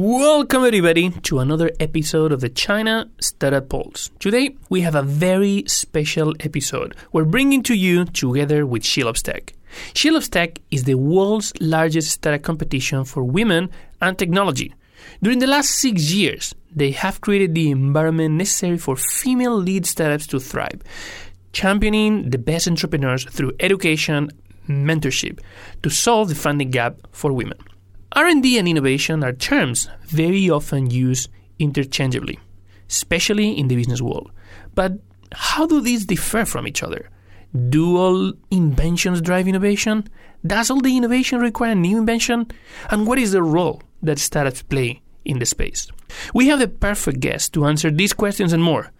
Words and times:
Welcome, 0.00 0.64
everybody, 0.64 1.10
to 1.10 1.40
another 1.40 1.72
episode 1.80 2.30
of 2.30 2.40
the 2.40 2.48
China 2.48 3.10
Startup 3.20 3.68
Pulse. 3.68 4.10
Today, 4.20 4.54
we 4.68 4.82
have 4.82 4.94
a 4.94 5.02
very 5.02 5.64
special 5.66 6.36
episode. 6.38 6.94
We're 7.10 7.24
bringing 7.24 7.64
to 7.64 7.74
you 7.74 8.04
together 8.04 8.64
with 8.64 8.84
SheLoves 8.84 9.22
Tech. 9.22 9.54
SheLoves 9.94 10.30
Tech 10.30 10.60
is 10.70 10.84
the 10.84 10.94
world's 10.94 11.52
largest 11.60 12.12
startup 12.12 12.42
competition 12.42 13.04
for 13.04 13.24
women 13.24 13.70
and 14.00 14.16
technology. 14.16 14.72
During 15.20 15.40
the 15.40 15.48
last 15.48 15.70
six 15.70 16.12
years, 16.12 16.54
they 16.72 16.92
have 16.92 17.20
created 17.20 17.56
the 17.56 17.72
environment 17.72 18.36
necessary 18.36 18.78
for 18.78 18.94
female 18.94 19.56
lead 19.56 19.84
startups 19.84 20.28
to 20.28 20.38
thrive, 20.38 20.80
championing 21.52 22.30
the 22.30 22.38
best 22.38 22.68
entrepreneurs 22.68 23.24
through 23.24 23.50
education, 23.58 24.30
mentorship, 24.68 25.40
to 25.82 25.90
solve 25.90 26.28
the 26.28 26.36
funding 26.36 26.70
gap 26.70 26.98
for 27.10 27.32
women. 27.32 27.58
R&D 28.12 28.58
and 28.58 28.66
innovation 28.66 29.22
are 29.22 29.32
terms 29.32 29.88
very 30.06 30.48
often 30.48 30.90
used 30.90 31.28
interchangeably, 31.58 32.38
especially 32.88 33.58
in 33.58 33.68
the 33.68 33.76
business 33.76 34.00
world. 34.00 34.30
But 34.74 34.94
how 35.32 35.66
do 35.66 35.80
these 35.80 36.06
differ 36.06 36.44
from 36.44 36.66
each 36.66 36.82
other? 36.82 37.10
Do 37.68 37.96
all 37.96 38.32
inventions 38.50 39.20
drive 39.20 39.46
innovation? 39.46 40.08
Does 40.46 40.70
all 40.70 40.80
the 40.80 40.96
innovation 40.96 41.40
require 41.40 41.72
a 41.72 41.74
new 41.74 41.98
invention? 41.98 42.46
And 42.90 43.06
what 43.06 43.18
is 43.18 43.32
the 43.32 43.42
role 43.42 43.82
that 44.02 44.18
startups 44.18 44.62
play 44.62 45.02
in 45.24 45.38
the 45.38 45.46
space? 45.46 45.88
We 46.32 46.48
have 46.48 46.60
the 46.60 46.68
perfect 46.68 47.20
guest 47.20 47.52
to 47.54 47.66
answer 47.66 47.90
these 47.90 48.12
questions 48.12 48.52
and 48.52 48.62
more. 48.62 48.90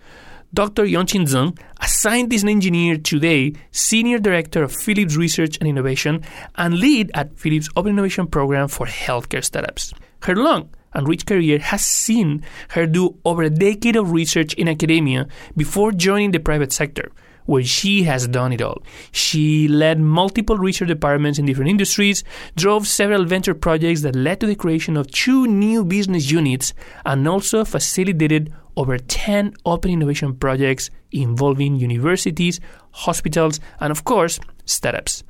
Dr. 0.55 0.85
Yongqing 0.85 1.27
Zheng, 1.27 1.59
a 1.79 1.87
scientist 1.87 2.43
and 2.43 2.51
engineer 2.51 2.97
today, 2.97 3.53
Senior 3.71 4.19
Director 4.19 4.63
of 4.63 4.73
Philips 4.73 5.15
Research 5.15 5.59
and 5.59 5.69
Innovation, 5.69 6.25
and 6.57 6.79
lead 6.79 7.11
at 7.13 7.39
Philips 7.39 7.69
Open 7.77 7.93
Innovation 7.93 8.27
Program 8.27 8.67
for 8.69 8.87
Healthcare 8.87 9.45
Startups. 9.45 9.93
Her 10.23 10.35
long 10.35 10.71
and 10.95 11.07
rich 11.07 11.27
career 11.27 11.59
has 11.59 11.85
seen 11.85 12.43
her 12.71 12.87
do 12.87 13.19
over 13.27 13.43
a 13.43 13.51
decade 13.51 13.97
of 13.97 14.13
research 14.13 14.55
in 14.55 14.69
academia 14.69 15.29
before 15.55 15.93
joining 15.93 16.31
the 16.31 16.41
private 16.41 16.73
sector 16.73 17.13
where 17.49 17.65
she 17.65 18.03
has 18.03 18.29
done 18.29 18.53
it 18.53 18.61
all. 18.61 18.83
She 19.11 19.69
led 19.69 19.99
multiple 19.99 20.59
research 20.59 20.89
departments 20.89 21.39
in 21.39 21.47
different 21.47 21.71
industries, 21.71 22.23
drove 22.57 22.87
several 22.87 23.25
venture 23.25 23.55
projects 23.55 24.03
that 24.03 24.15
led 24.15 24.39
to 24.41 24.47
the 24.47 24.55
creation 24.55 24.99
of 24.99 25.11
two 25.11 25.47
new 25.47 25.83
business 25.83 26.31
units, 26.31 26.75
and 27.07 27.27
also 27.27 27.65
facilitated 27.65 28.53
over 28.77 28.99
10 28.99 29.55
open 29.65 29.91
innovation 29.91 30.35
projects 30.35 30.91
involving 31.11 31.77
universities, 31.77 32.61
hospitals, 32.91 33.61
and 33.81 33.91
of 33.91 34.05
course, 34.05 34.39
startups. 34.67 35.25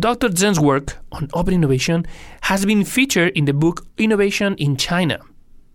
Dr. 0.00 0.30
Zheng's 0.30 0.58
work 0.58 0.98
on 1.12 1.28
open 1.32 1.54
innovation 1.54 2.04
has 2.40 2.66
been 2.66 2.84
featured 2.84 3.36
in 3.36 3.44
the 3.44 3.54
book 3.54 3.86
Innovation 3.98 4.56
in 4.56 4.76
China, 4.76 5.20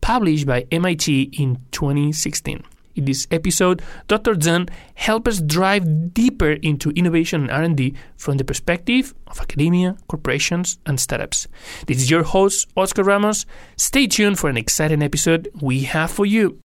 published 0.02 0.45
by 0.45 0.65
MIT 0.69 1.31
in 1.39 1.61
2016. 1.71 2.61
In 2.98 3.06
this 3.06 3.28
episode, 3.30 3.84
Dr. 4.08 4.34
Zheng 4.34 4.70
helps 4.95 5.30
us 5.30 5.42
drive 5.42 6.16
deeper 6.16 6.53
into 6.53 6.90
innovation 6.92 7.42
and 7.44 7.52
R&D 7.52 7.94
from 8.17 8.38
the 8.38 8.44
perspective 8.44 9.14
of 9.28 9.39
academia, 9.39 9.95
corporations, 10.08 10.80
and 10.88 11.00
startups. 11.00 11.48
This 11.86 11.98
is 11.98 12.09
your 12.09 12.23
host, 12.23 12.67
Oscar 12.76 13.04
Ramos. 13.04 13.45
Stay 13.78 14.08
tuned 14.08 14.39
for 14.39 14.50
an 14.50 14.58
exciting 14.58 15.04
episode 15.04 15.48
we 15.62 15.81
have 15.81 16.09
for 16.09 16.26
you. 16.26 16.59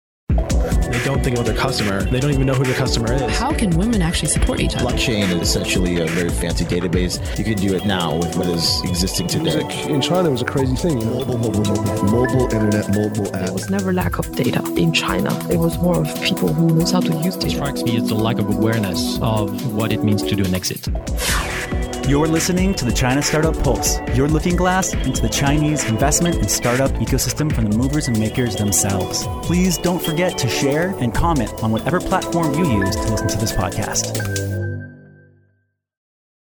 They 1.10 1.16
don't 1.16 1.24
think 1.24 1.38
about 1.38 1.48
their 1.48 1.58
customer. 1.58 2.04
They 2.04 2.20
don't 2.20 2.30
even 2.30 2.46
know 2.46 2.54
who 2.54 2.64
their 2.64 2.76
customer 2.76 3.12
is. 3.12 3.36
How 3.36 3.52
can 3.52 3.72
women 3.72 4.04
actually 4.04 4.28
support 4.28 4.60
each 4.60 4.76
other? 4.76 4.86
Blockchain 4.86 5.24
is 5.32 5.42
essentially 5.42 6.00
a 6.00 6.06
very 6.06 6.30
fancy 6.30 6.66
database. 6.66 7.18
You 7.36 7.44
can 7.44 7.56
do 7.56 7.74
it 7.74 7.84
now 7.84 8.16
with 8.16 8.38
what 8.38 8.46
is 8.46 8.80
existing 8.84 9.26
today. 9.26 9.64
Music 9.64 9.90
in 9.90 10.02
China 10.02 10.30
it 10.30 10.34
was 10.34 10.44
a 10.44 10.46
crazy 10.46 10.76
thing. 10.76 11.02
You 11.02 11.06
know? 11.08 11.26
Mobile, 11.26 11.40
mobile, 11.40 11.64
mobile, 11.64 12.04
mobile 12.04 12.44
internet, 12.54 12.90
mobile 12.90 13.24
There 13.32 13.42
app. 13.42 13.54
was 13.54 13.72
never 13.72 13.92
lack 13.92 14.20
of 14.20 14.32
data 14.36 14.64
in 14.78 14.94
China. 14.94 15.32
It 15.50 15.58
was 15.58 15.80
more 15.80 16.00
of 16.00 16.22
people 16.22 16.54
who 16.54 16.76
knows 16.76 16.92
how 16.92 17.00
to 17.00 17.12
use 17.24 17.36
data. 17.38 17.56
strikes 17.56 17.82
me 17.82 17.98
as 17.98 18.08
the 18.08 18.14
lack 18.14 18.38
of 18.38 18.48
awareness 18.48 19.18
of 19.20 19.74
what 19.74 19.92
it 19.92 20.04
means 20.04 20.22
to 20.22 20.36
do 20.36 20.46
an 20.46 20.54
exit. 20.54 20.90
You're 22.10 22.28
listening 22.28 22.74
to 22.74 22.86
the 22.86 22.92
China 22.92 23.22
Startup 23.22 23.56
Pulse, 23.62 24.00
your 24.16 24.28
looking 24.28 24.56
glass 24.56 24.96
into 24.96 25.22
the 25.22 25.30
Chinese 25.30 25.86
investment 25.86 26.38
and 26.38 26.50
startup 26.50 26.90
ecosystem 26.94 27.54
from 27.54 27.70
the 27.70 27.78
movers 27.78 28.08
and 28.08 28.18
makers 28.18 28.56
themselves. 28.56 29.28
Please 29.44 29.78
don't 29.78 30.02
forget 30.02 30.36
to 30.40 30.50
share 30.50 30.96
and 30.98 31.14
comment 31.14 31.54
on 31.62 31.72
whatever 31.72 32.00
platform 32.00 32.52
you 32.56 32.66
use 32.84 32.96
to 32.96 33.12
listen 33.12 33.28
to 33.28 33.38
this 33.38 33.52
podcast. 33.52 34.18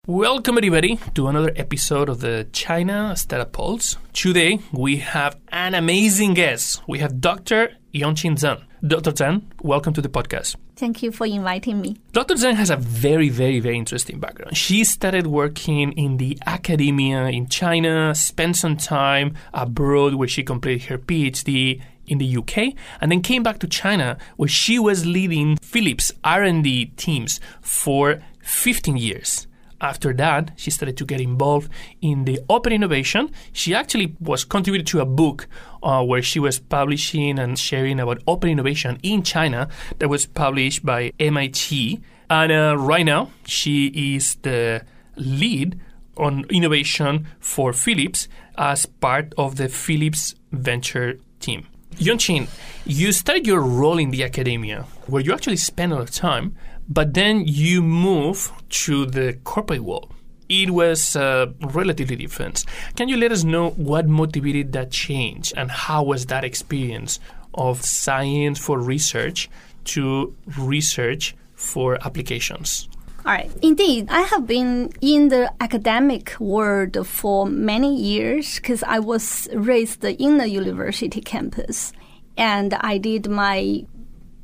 Welcome, 0.06 0.58
everybody, 0.58 1.00
to 1.16 1.26
another 1.26 1.52
episode 1.56 2.08
of 2.08 2.20
the 2.20 2.46
China 2.52 3.16
Startup 3.16 3.50
Pulse. 3.50 3.96
Today, 4.12 4.60
we 4.70 4.98
have 4.98 5.40
an 5.48 5.74
amazing 5.74 6.34
guest. 6.34 6.82
We 6.86 7.00
have 7.00 7.20
Dr. 7.20 7.72
Yongqing 7.92 8.38
Zheng. 8.38 8.62
Dr. 8.86 9.10
Zheng, 9.10 9.42
welcome 9.60 9.92
to 9.94 10.00
the 10.00 10.08
podcast. 10.08 10.54
Thank 10.78 11.02
you 11.02 11.10
for 11.10 11.26
inviting 11.26 11.80
me. 11.80 11.96
Dr. 12.12 12.34
Zhang 12.34 12.54
has 12.54 12.70
a 12.70 12.76
very, 12.76 13.30
very, 13.30 13.58
very 13.58 13.76
interesting 13.76 14.20
background. 14.20 14.56
She 14.56 14.84
started 14.84 15.26
working 15.26 15.90
in 15.90 16.18
the 16.18 16.38
academia 16.46 17.26
in 17.26 17.48
China, 17.48 18.14
spent 18.14 18.54
some 18.54 18.76
time 18.76 19.34
abroad 19.52 20.14
where 20.14 20.28
she 20.28 20.44
completed 20.44 20.88
her 20.88 20.96
PhD 20.96 21.82
in 22.06 22.18
the 22.18 22.36
UK, 22.36 22.74
and 23.00 23.10
then 23.10 23.22
came 23.22 23.42
back 23.42 23.58
to 23.58 23.66
China 23.66 24.18
where 24.36 24.48
she 24.48 24.78
was 24.78 25.04
leading 25.04 25.56
Philips 25.56 26.12
R&D 26.22 26.92
teams 26.96 27.40
for 27.60 28.22
15 28.42 28.96
years. 28.96 29.47
After 29.80 30.12
that, 30.14 30.52
she 30.56 30.70
started 30.70 30.96
to 30.96 31.04
get 31.04 31.20
involved 31.20 31.70
in 32.00 32.24
the 32.24 32.40
open 32.48 32.72
innovation. 32.72 33.30
She 33.52 33.74
actually 33.74 34.16
was 34.20 34.44
contributed 34.44 34.86
to 34.88 35.00
a 35.00 35.06
book 35.06 35.46
uh, 35.82 36.04
where 36.04 36.22
she 36.22 36.40
was 36.40 36.58
publishing 36.58 37.38
and 37.38 37.58
sharing 37.58 38.00
about 38.00 38.22
open 38.26 38.50
innovation 38.50 38.98
in 39.02 39.22
China 39.22 39.68
that 39.98 40.08
was 40.08 40.26
published 40.26 40.84
by 40.84 41.12
MIT. 41.20 42.00
And 42.28 42.52
uh, 42.52 42.76
right 42.76 43.06
now, 43.06 43.30
she 43.46 44.16
is 44.16 44.34
the 44.42 44.84
lead 45.16 45.78
on 46.16 46.44
innovation 46.50 47.28
for 47.38 47.72
Philips 47.72 48.28
as 48.56 48.86
part 48.86 49.32
of 49.38 49.56
the 49.56 49.68
Philips 49.68 50.34
venture 50.50 51.18
team. 51.38 51.68
Yongqing, 51.96 52.48
you 52.86 53.12
started 53.12 53.46
your 53.46 53.60
role 53.60 53.98
in 53.98 54.10
the 54.10 54.22
academia 54.22 54.84
where 55.06 55.22
you 55.22 55.32
actually 55.32 55.56
spend 55.56 55.92
a 55.92 55.96
lot 55.96 56.02
of 56.02 56.10
time, 56.10 56.54
but 56.88 57.14
then 57.14 57.42
you 57.44 57.82
move 57.82 58.52
to 58.68 59.04
the 59.06 59.38
corporate 59.44 59.82
world. 59.82 60.12
It 60.48 60.70
was 60.70 61.16
uh, 61.16 61.46
relatively 61.60 62.16
different. 62.16 62.64
Can 62.96 63.08
you 63.08 63.16
let 63.16 63.32
us 63.32 63.44
know 63.44 63.70
what 63.70 64.08
motivated 64.08 64.72
that 64.72 64.90
change 64.90 65.52
and 65.56 65.70
how 65.70 66.04
was 66.04 66.26
that 66.26 66.44
experience 66.44 67.20
of 67.52 67.82
science 67.82 68.58
for 68.58 68.78
research 68.78 69.50
to 69.84 70.34
research 70.56 71.36
for 71.54 71.98
applications? 72.06 72.88
All 73.28 73.34
right. 73.34 73.50
Indeed, 73.60 74.06
I 74.08 74.22
have 74.22 74.46
been 74.46 74.90
in 75.02 75.28
the 75.28 75.52
academic 75.60 76.34
world 76.40 77.06
for 77.06 77.44
many 77.44 77.94
years 77.94 78.56
because 78.56 78.82
I 78.82 79.00
was 79.00 79.50
raised 79.52 80.02
in 80.02 80.38
the 80.38 80.48
university 80.48 81.20
campus. 81.20 81.92
And 82.38 82.72
I 82.72 82.96
did 82.96 83.28
my 83.28 83.84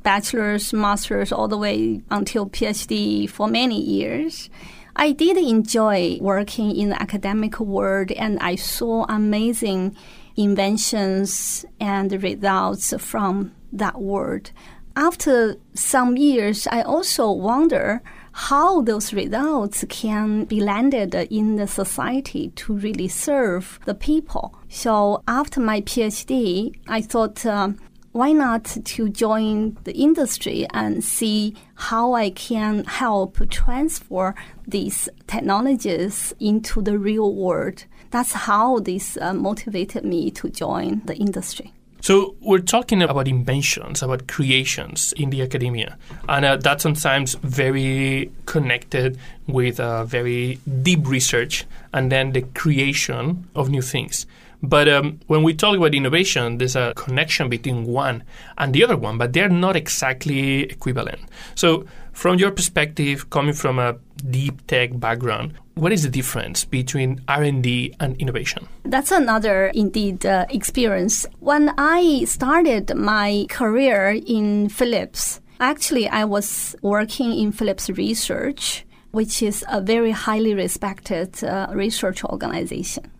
bachelor's, 0.03 0.71
master's, 0.71 1.31
all 1.31 1.47
the 1.47 1.57
way 1.57 2.03
until 2.11 2.45
PhD 2.47 3.27
for 3.27 3.47
many 3.47 3.81
years. 3.81 4.51
I 4.95 5.13
did 5.13 5.37
enjoy 5.37 6.19
working 6.21 6.75
in 6.75 6.89
the 6.89 7.01
academic 7.01 7.59
world 7.59 8.11
and 8.11 8.37
I 8.37 8.53
saw 8.53 9.05
amazing 9.09 9.97
inventions 10.35 11.65
and 11.79 12.21
results 12.21 12.93
from 12.99 13.51
that 13.73 13.99
world. 13.99 14.51
After 14.95 15.55
some 15.73 16.17
years, 16.17 16.67
I 16.67 16.83
also 16.83 17.31
wonder 17.31 18.03
how 18.37 18.81
those 18.81 19.13
results 19.13 19.85
can 19.87 20.43
be 20.43 20.59
landed 20.59 21.15
in 21.15 21.55
the 21.55 21.65
society 21.65 22.49
to 22.49 22.73
really 22.73 23.07
serve 23.07 23.79
the 23.85 23.95
people. 23.95 24.53
So 24.67 25.23
after 25.25 25.61
my 25.61 25.79
PhD, 25.79 26.75
I 26.85 27.01
thought, 27.01 27.45
um, 27.45 27.79
why 28.11 28.33
not 28.33 28.65
to 28.65 29.07
join 29.07 29.77
the 29.85 29.93
industry 29.93 30.67
and 30.73 31.01
see 31.01 31.55
how 31.75 32.13
I 32.13 32.29
can 32.29 32.83
help 32.83 33.37
transfer 33.49 34.35
these 34.67 35.07
technologies 35.27 36.33
into 36.37 36.81
the 36.81 36.99
real 36.99 37.33
world? 37.33 37.85
That's 38.11 38.33
how 38.33 38.79
this 38.79 39.17
uh, 39.17 39.33
motivated 39.33 40.03
me 40.03 40.29
to 40.31 40.49
join 40.49 41.01
the 41.05 41.15
industry. 41.15 41.74
So 42.05 42.35
we're 42.39 42.59
talking 42.59 43.01
about 43.01 43.27
inventions, 43.27 44.03
about 44.03 44.27
creations 44.27 45.11
in 45.17 45.31
the 45.31 45.41
academia, 45.41 45.97
and 46.29 46.45
uh, 46.45 46.57
that's 46.57 46.83
sometimes 46.83 47.33
very 47.33 48.31
connected 48.45 49.17
with 49.47 49.79
uh, 49.79 50.05
very 50.05 50.59
deep 50.83 51.07
research 51.07 51.65
and 51.93 52.11
then 52.11 52.33
the 52.33 52.43
creation 52.53 53.47
of 53.55 53.71
new 53.71 53.81
things. 53.81 54.27
But 54.61 54.87
um, 54.87 55.19
when 55.25 55.41
we 55.41 55.55
talk 55.55 55.75
about 55.75 55.95
innovation, 55.95 56.59
there's 56.59 56.75
a 56.75 56.93
connection 56.95 57.49
between 57.49 57.85
one 57.87 58.23
and 58.59 58.71
the 58.71 58.83
other 58.83 58.97
one, 58.97 59.17
but 59.17 59.33
they're 59.33 59.49
not 59.49 59.75
exactly 59.75 60.61
equivalent. 60.61 61.21
So, 61.55 61.87
from 62.11 62.37
your 62.37 62.51
perspective, 62.51 63.31
coming 63.31 63.55
from 63.55 63.79
a 63.79 63.97
deep 64.29 64.67
tech 64.67 64.99
background, 64.99 65.55
what 65.75 65.91
is 65.91 66.03
the 66.03 66.09
difference 66.09 66.65
between 66.65 67.21
R&D 67.27 67.93
and 67.99 68.15
innovation? 68.17 68.67
That's 68.83 69.11
another 69.11 69.67
indeed 69.67 70.25
uh, 70.25 70.45
experience. 70.49 71.25
When 71.39 71.73
I 71.77 72.23
started 72.25 72.95
my 72.95 73.45
career 73.49 74.19
in 74.25 74.69
Philips, 74.69 75.41
actually 75.59 76.07
I 76.07 76.23
was 76.23 76.75
working 76.81 77.33
in 77.37 77.51
Philips 77.51 77.89
Research, 77.89 78.85
which 79.11 79.43
is 79.43 79.63
a 79.69 79.81
very 79.81 80.11
highly 80.11 80.53
respected 80.53 81.43
uh, 81.43 81.67
research 81.71 82.23
organization. 82.23 83.11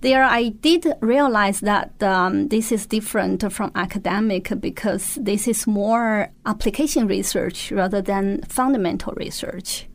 There, 0.00 0.24
I 0.24 0.48
did 0.48 0.92
realize 1.00 1.60
that 1.60 2.02
um, 2.02 2.48
this 2.48 2.72
is 2.72 2.86
different 2.86 3.52
from 3.52 3.70
academic 3.76 4.52
because 4.60 5.14
this 5.14 5.46
is 5.46 5.64
more 5.66 6.28
application 6.44 7.06
research 7.06 7.70
rather 7.70 8.02
than 8.02 8.42
fundamental 8.42 9.12
research. 9.16 9.86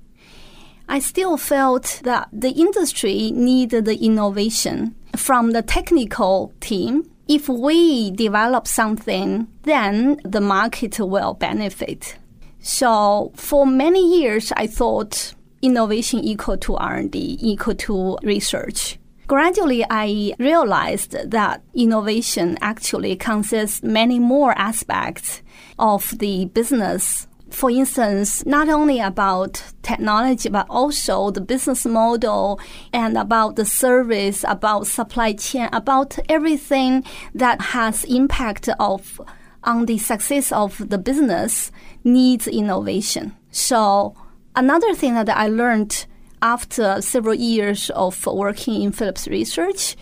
I 0.90 1.00
still 1.00 1.38
felt 1.38 2.02
that 2.04 2.30
the 2.32 2.52
industry 2.52 3.32
needed 3.32 3.86
the 3.86 3.98
innovation 3.98 4.96
from 5.16 5.52
the 5.52 5.62
technical 5.62 6.54
team. 6.60 7.10
If 7.28 7.50
we 7.50 8.12
develop 8.12 8.68
something, 8.68 9.48
then 9.64 10.22
the 10.24 10.40
market 10.40 11.00
will 11.00 11.34
benefit. 11.34 12.18
So 12.60 13.32
for 13.36 13.66
many 13.66 14.22
years, 14.22 14.54
I 14.56 14.68
thought 14.68 15.34
innovation 15.62 16.20
equal 16.20 16.58
to 16.58 16.76
R&D, 16.76 17.38
equal 17.42 17.76
to 17.76 18.18
research. 18.24 18.98
Gradually, 19.28 19.86
I 19.90 20.34
realized 20.40 21.12
that 21.32 21.62
innovation 21.74 22.58
actually 22.62 23.18
consists 23.18 23.84
many 23.84 24.20
more 24.20 24.58
aspects 24.58 25.42
of 25.78 26.18
the 26.20 26.46
business. 26.46 27.27
For 27.50 27.72
instance, 27.72 28.46
not 28.46 28.70
only 28.70 29.00
about 29.00 29.64
technology, 29.82 30.50
but 30.50 30.68
also 30.70 31.32
the 31.32 31.42
business 31.42 31.86
model 31.86 32.60
and 32.94 33.18
about 33.18 33.56
the 33.56 33.66
service, 33.66 34.44
about 34.48 34.88
supply 34.88 35.34
chain, 35.34 35.70
about 35.72 36.20
everything 36.30 37.04
that 37.34 37.62
has 37.62 38.04
impact 38.04 38.70
of 38.80 39.22
on 39.64 39.86
the 39.86 39.98
success 39.98 40.52
of 40.52 40.90
the 40.90 40.98
business 40.98 41.72
needs 42.04 42.48
innovation. 42.48 43.36
So 43.52 44.16
another 44.56 44.94
thing 44.94 45.16
that 45.16 45.30
I 45.30 45.48
learned 45.48 46.06
after 46.42 47.02
several 47.02 47.36
years 47.36 47.90
of 47.92 48.26
working 48.26 48.82
in 48.84 48.92
Philips 48.92 49.28
Research 49.28 49.96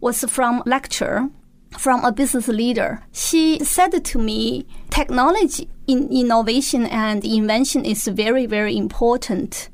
was 0.00 0.24
from 0.24 0.62
lecture 0.66 1.28
from 1.76 2.04
a 2.04 2.12
business 2.12 2.48
leader. 2.48 3.02
She 3.12 3.58
said 3.64 4.04
to 4.04 4.18
me, 4.18 4.66
technology 4.90 5.68
in 5.88 6.08
innovation 6.12 6.86
and 6.86 7.24
invention 7.24 7.84
is 7.84 8.06
very, 8.06 8.46
very 8.46 8.76
important. 8.76 9.70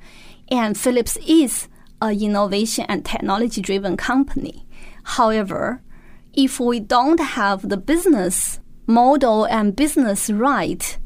And 0.49 0.78
Philips 0.78 1.19
is 1.26 1.69
an 2.00 2.22
innovation 2.22 2.87
and 2.88 3.05
technology 3.05 3.61
driven 3.61 3.96
company. 3.96 4.66
However, 5.02 5.82
if 6.32 6.61
we 6.61 6.81
don't 6.81 7.20
have 7.20 7.69
the 7.69 7.76
business 7.76 8.61
model 8.87 9.44
and 9.44 9.76
business 9.76 10.31
right, 10.31 10.99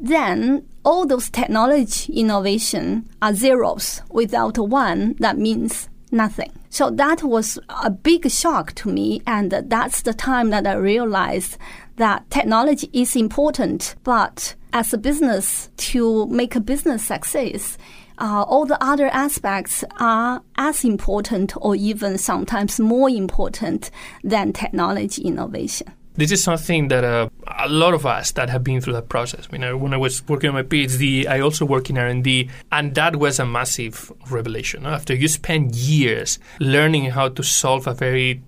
then 0.00 0.66
all 0.84 1.06
those 1.06 1.30
technology 1.30 2.12
innovation 2.12 3.08
are 3.22 3.34
zeros. 3.34 4.02
Without 4.10 4.58
one, 4.58 5.14
that 5.20 5.38
means 5.38 5.88
nothing. 6.10 6.50
So 6.70 6.90
that 6.90 7.22
was 7.22 7.58
a 7.68 7.90
big 7.90 8.30
shock 8.30 8.74
to 8.76 8.88
me, 8.88 9.22
and 9.26 9.50
that's 9.50 10.02
the 10.02 10.14
time 10.14 10.50
that 10.50 10.66
I 10.66 10.74
realized 10.74 11.58
that 12.00 12.28
technology 12.30 12.88
is 12.94 13.14
important, 13.14 13.94
but 14.04 14.54
as 14.72 14.92
a 14.94 14.98
business, 14.98 15.68
to 15.76 16.26
make 16.28 16.56
a 16.56 16.60
business 16.60 17.06
success, 17.06 17.76
uh, 18.18 18.42
all 18.42 18.64
the 18.64 18.82
other 18.82 19.08
aspects 19.08 19.84
are 19.98 20.42
as 20.56 20.82
important 20.82 21.52
or 21.60 21.76
even 21.76 22.16
sometimes 22.16 22.80
more 22.80 23.10
important 23.10 23.90
than 24.24 24.52
technology 24.52 25.22
innovation 25.22 25.92
this 26.14 26.32
is 26.32 26.42
something 26.42 26.88
that 26.88 27.02
uh, 27.02 27.30
a 27.46 27.68
lot 27.68 27.94
of 27.94 28.04
us 28.04 28.32
that 28.32 28.50
have 28.50 28.62
been 28.62 28.80
through 28.80 28.92
that 28.92 29.08
process. 29.08 29.48
You 29.50 29.58
know, 29.58 29.76
when 29.78 29.94
I 29.94 29.96
was 29.96 30.26
working 30.28 30.48
on 30.48 30.54
my 30.54 30.64
PhD, 30.64 31.26
I 31.26 31.40
also 31.40 31.64
work 31.64 31.88
in 31.88 31.96
R&D, 31.96 32.50
and 32.70 32.94
that 32.94 33.16
was 33.16 33.38
a 33.38 33.46
massive 33.46 34.12
revelation. 34.28 34.84
After 34.84 35.14
you 35.14 35.28
spend 35.28 35.74
years 35.74 36.38
learning 36.58 37.06
how 37.06 37.30
to 37.30 37.42
solve 37.42 37.86
a 37.86 37.94
very 37.94 38.42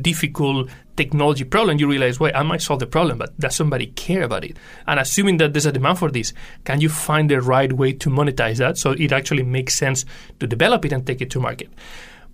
difficult 0.00 0.68
technology 0.96 1.44
problem, 1.44 1.78
you 1.78 1.88
realize, 1.88 2.20
wait, 2.20 2.34
I 2.34 2.42
might 2.42 2.62
solve 2.62 2.80
the 2.80 2.86
problem, 2.86 3.18
but 3.18 3.38
does 3.38 3.56
somebody 3.56 3.86
care 3.88 4.22
about 4.22 4.44
it? 4.44 4.56
And 4.86 5.00
assuming 5.00 5.38
that 5.38 5.52
there's 5.52 5.66
a 5.66 5.72
demand 5.72 5.98
for 5.98 6.10
this, 6.10 6.32
can 6.64 6.80
you 6.80 6.88
find 6.88 7.30
the 7.30 7.40
right 7.40 7.72
way 7.72 7.92
to 7.92 8.10
monetize 8.10 8.58
that 8.58 8.78
so 8.78 8.92
it 8.92 9.12
actually 9.12 9.42
makes 9.42 9.74
sense 9.74 10.04
to 10.40 10.46
develop 10.46 10.84
it 10.84 10.92
and 10.92 11.06
take 11.06 11.20
it 11.20 11.30
to 11.30 11.40
market? 11.40 11.70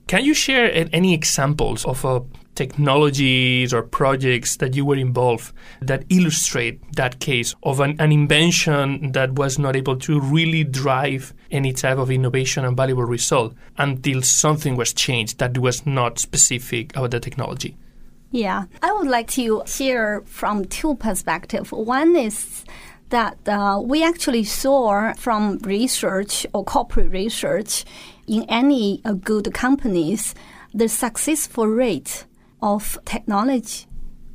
Can 0.06 0.24
you 0.24 0.34
share 0.34 0.88
any 0.92 1.14
examples 1.14 1.84
of 1.84 2.04
uh, 2.04 2.20
technologies 2.56 3.72
or 3.72 3.82
projects 3.82 4.56
that 4.56 4.74
you 4.74 4.84
were 4.84 4.96
involved 4.96 5.52
that 5.80 6.04
illustrate 6.08 6.80
that 6.96 7.20
case 7.20 7.54
of 7.62 7.78
an, 7.78 7.94
an, 8.00 8.10
invention 8.10 9.12
that 9.12 9.32
was 9.32 9.56
not 9.56 9.76
able 9.76 9.96
to 9.96 10.20
really 10.20 10.64
drive 10.64 11.32
any 11.52 11.72
type 11.72 11.96
of 11.96 12.10
innovation 12.10 12.64
and 12.64 12.76
valuable 12.76 13.04
result 13.04 13.54
until 13.78 14.20
something 14.20 14.76
was 14.76 14.92
changed 14.92 15.38
that 15.38 15.56
was 15.58 15.86
not 15.86 16.18
specific 16.18 16.94
about 16.96 17.12
the 17.12 17.20
technology? 17.20 17.76
Yeah, 18.30 18.64
I 18.80 18.92
would 18.92 19.08
like 19.08 19.28
to 19.32 19.62
share 19.66 20.22
from 20.24 20.64
two 20.66 20.94
perspectives. 20.94 21.72
One 21.72 22.14
is 22.14 22.64
that 23.08 23.36
uh, 23.48 23.80
we 23.84 24.04
actually 24.04 24.44
saw 24.44 25.12
from 25.14 25.58
research 25.58 26.46
or 26.54 26.64
corporate 26.64 27.10
research 27.10 27.84
in 28.28 28.44
any 28.48 29.02
uh, 29.04 29.12
good 29.14 29.52
companies, 29.52 30.34
the 30.72 30.88
successful 30.88 31.66
rate 31.66 32.24
of 32.62 32.96
technology 33.04 33.86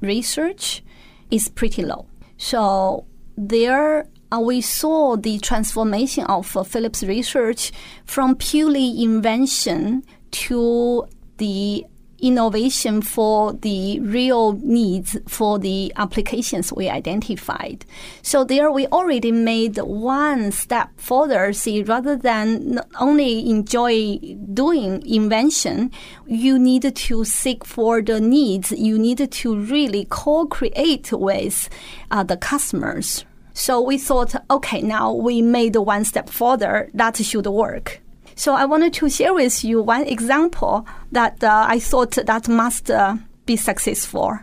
research 0.02 0.84
is 1.32 1.48
pretty 1.48 1.84
low. 1.84 2.06
So 2.38 3.06
there 3.38 4.08
uh, 4.32 4.40
we 4.40 4.60
saw 4.60 5.16
the 5.16 5.40
transformation 5.40 6.26
of 6.26 6.58
uh, 6.58 6.64
Philips 6.64 7.04
research 7.04 7.72
from 8.06 8.36
purely 8.36 9.02
invention 9.02 10.04
to 10.32 11.08
the 11.38 11.86
innovation 12.20 13.02
for 13.02 13.54
the 13.54 14.00
real 14.00 14.54
needs 14.54 15.18
for 15.28 15.60
the 15.60 15.92
applications 15.96 16.72
we 16.72 16.90
identified. 16.90 17.86
So 18.22 18.44
there 18.44 18.72
we 18.72 18.88
already 18.88 19.32
made 19.32 19.78
one 19.78 20.52
step 20.52 20.90
further. 20.98 21.54
See, 21.54 21.84
rather 21.84 22.16
than 22.16 22.80
only 23.00 23.50
enjoy 23.50 24.18
doing 24.54 25.06
invention, 25.06 25.92
you 26.26 26.58
need 26.58 26.96
to 26.96 27.26
seek 27.26 27.66
for 27.66 28.02
the 28.02 28.20
needs. 28.20 28.72
You 28.72 28.98
need 28.98 29.32
to 29.32 29.56
really 29.56 30.08
co-create 30.10 31.12
with 31.12 31.70
uh, 32.12 32.24
the 32.24 32.38
customers. 32.38 33.26
So 33.54 33.80
we 33.80 33.98
thought, 33.98 34.36
okay, 34.52 34.82
now 34.82 35.14
we 35.14 35.42
made 35.42 35.78
one 35.78 36.04
step 36.04 36.30
further. 36.30 36.90
That 36.94 37.16
should 37.18 37.46
work. 37.46 38.02
So 38.36 38.54
I 38.54 38.66
wanted 38.66 38.94
to 38.96 39.10
share 39.10 39.34
with 39.34 39.64
you 39.64 39.82
one 39.82 40.04
example 40.04 40.86
that 41.12 41.44
uh, 41.44 41.66
I 41.68 41.80
thought 41.80 42.12
that 42.12 42.48
must 42.48 42.92
uh, 42.92 43.16
be 43.46 43.56
successful, 43.56 44.40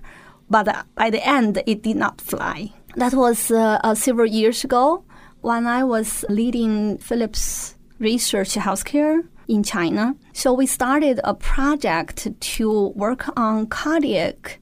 but 0.48 0.68
uh, 0.68 0.82
by 0.94 1.10
the 1.10 1.26
end 1.26 1.62
it 1.66 1.82
did 1.82 1.96
not 1.96 2.20
fly. 2.20 2.72
That 2.96 3.14
was 3.14 3.50
uh, 3.50 3.80
uh, 3.84 3.94
several 3.94 4.26
years 4.26 4.64
ago 4.64 5.04
when 5.42 5.66
I 5.66 5.84
was 5.84 6.24
leading 6.28 6.98
Philips 6.98 7.74
Research 7.98 8.54
Healthcare 8.54 9.26
in 9.46 9.62
China. 9.62 10.14
So 10.32 10.52
we 10.54 10.66
started 10.66 11.20
a 11.24 11.34
project 11.34 12.28
to 12.40 12.88
work 12.94 13.26
on 13.36 13.66
cardiac 13.66 14.58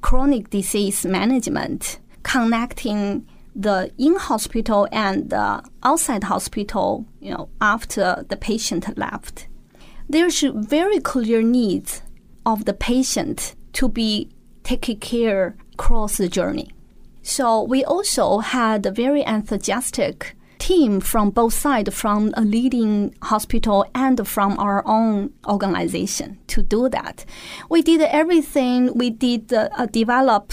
chronic 0.00 0.50
disease 0.50 1.06
management, 1.06 2.00
connecting 2.24 3.26
the 3.54 3.92
in 3.98 4.16
hospital 4.16 4.88
and 4.92 5.30
the 5.30 5.62
outside 5.82 6.24
hospital, 6.24 7.06
you 7.20 7.32
know, 7.32 7.48
after 7.60 8.24
the 8.28 8.36
patient 8.36 8.96
left. 8.96 9.48
There's 10.08 10.42
very 10.42 11.00
clear 11.00 11.42
needs 11.42 12.02
of 12.44 12.64
the 12.64 12.74
patient 12.74 13.54
to 13.74 13.88
be 13.88 14.30
taken 14.62 14.96
care 14.96 15.56
across 15.72 16.16
the 16.16 16.28
journey. 16.28 16.70
So 17.22 17.62
we 17.62 17.84
also 17.84 18.38
had 18.38 18.84
a 18.84 18.90
very 18.90 19.22
enthusiastic 19.22 20.34
team 20.58 21.00
from 21.00 21.30
both 21.30 21.54
sides, 21.54 21.94
from 21.94 22.32
a 22.36 22.42
leading 22.42 23.14
hospital 23.22 23.84
and 23.94 24.26
from 24.26 24.58
our 24.58 24.82
own 24.86 25.32
organization 25.46 26.38
to 26.46 26.62
do 26.62 26.88
that. 26.88 27.24
We 27.68 27.82
did 27.82 28.00
everything. 28.00 28.94
We 28.94 29.10
did 29.10 29.52
uh, 29.52 29.86
develop 29.86 30.52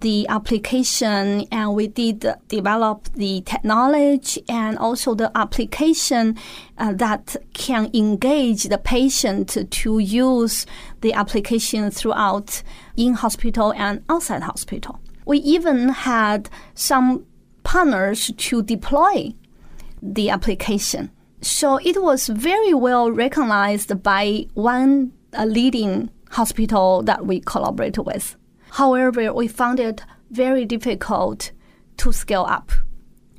the 0.00 0.26
application 0.28 1.46
and 1.52 1.74
we 1.74 1.86
did 1.86 2.26
develop 2.48 3.08
the 3.14 3.42
technology 3.42 4.44
and 4.48 4.78
also 4.78 5.14
the 5.14 5.30
application 5.34 6.36
uh, 6.78 6.92
that 6.94 7.36
can 7.52 7.90
engage 7.94 8.64
the 8.64 8.78
patient 8.78 9.56
to 9.70 9.98
use 9.98 10.66
the 11.02 11.12
application 11.12 11.90
throughout 11.90 12.62
in 12.96 13.14
hospital 13.14 13.72
and 13.76 14.02
outside 14.08 14.42
hospital. 14.42 14.98
We 15.26 15.38
even 15.38 15.90
had 15.90 16.48
some 16.74 17.26
partners 17.62 18.32
to 18.36 18.62
deploy 18.62 19.34
the 20.02 20.30
application 20.30 21.10
So 21.42 21.78
it 21.78 22.02
was 22.02 22.28
very 22.28 22.74
well 22.74 23.10
recognized 23.10 24.02
by 24.02 24.46
one 24.54 25.12
uh, 25.32 25.44
leading 25.46 26.10
hospital 26.30 27.02
that 27.02 27.26
we 27.26 27.40
collaborate 27.40 27.98
with. 27.98 28.36
However, 28.72 29.32
we 29.32 29.48
found 29.48 29.80
it 29.80 30.02
very 30.30 30.64
difficult 30.64 31.52
to 31.98 32.12
scale 32.12 32.46
up. 32.48 32.72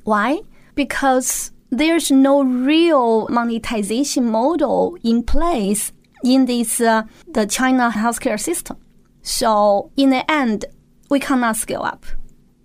Why? 0.04 0.40
Because 0.74 1.52
there's 1.70 2.10
no 2.10 2.42
real 2.42 3.28
monetization 3.28 4.28
model 4.28 4.96
in 5.02 5.22
place 5.22 5.92
in 6.24 6.46
this 6.46 6.80
uh, 6.80 7.02
the 7.26 7.46
China 7.46 7.90
healthcare 7.90 8.38
system. 8.38 8.76
So 9.22 9.90
in 9.96 10.10
the 10.10 10.30
end, 10.30 10.66
we 11.08 11.18
cannot 11.18 11.56
scale 11.56 11.82
up. 11.82 12.04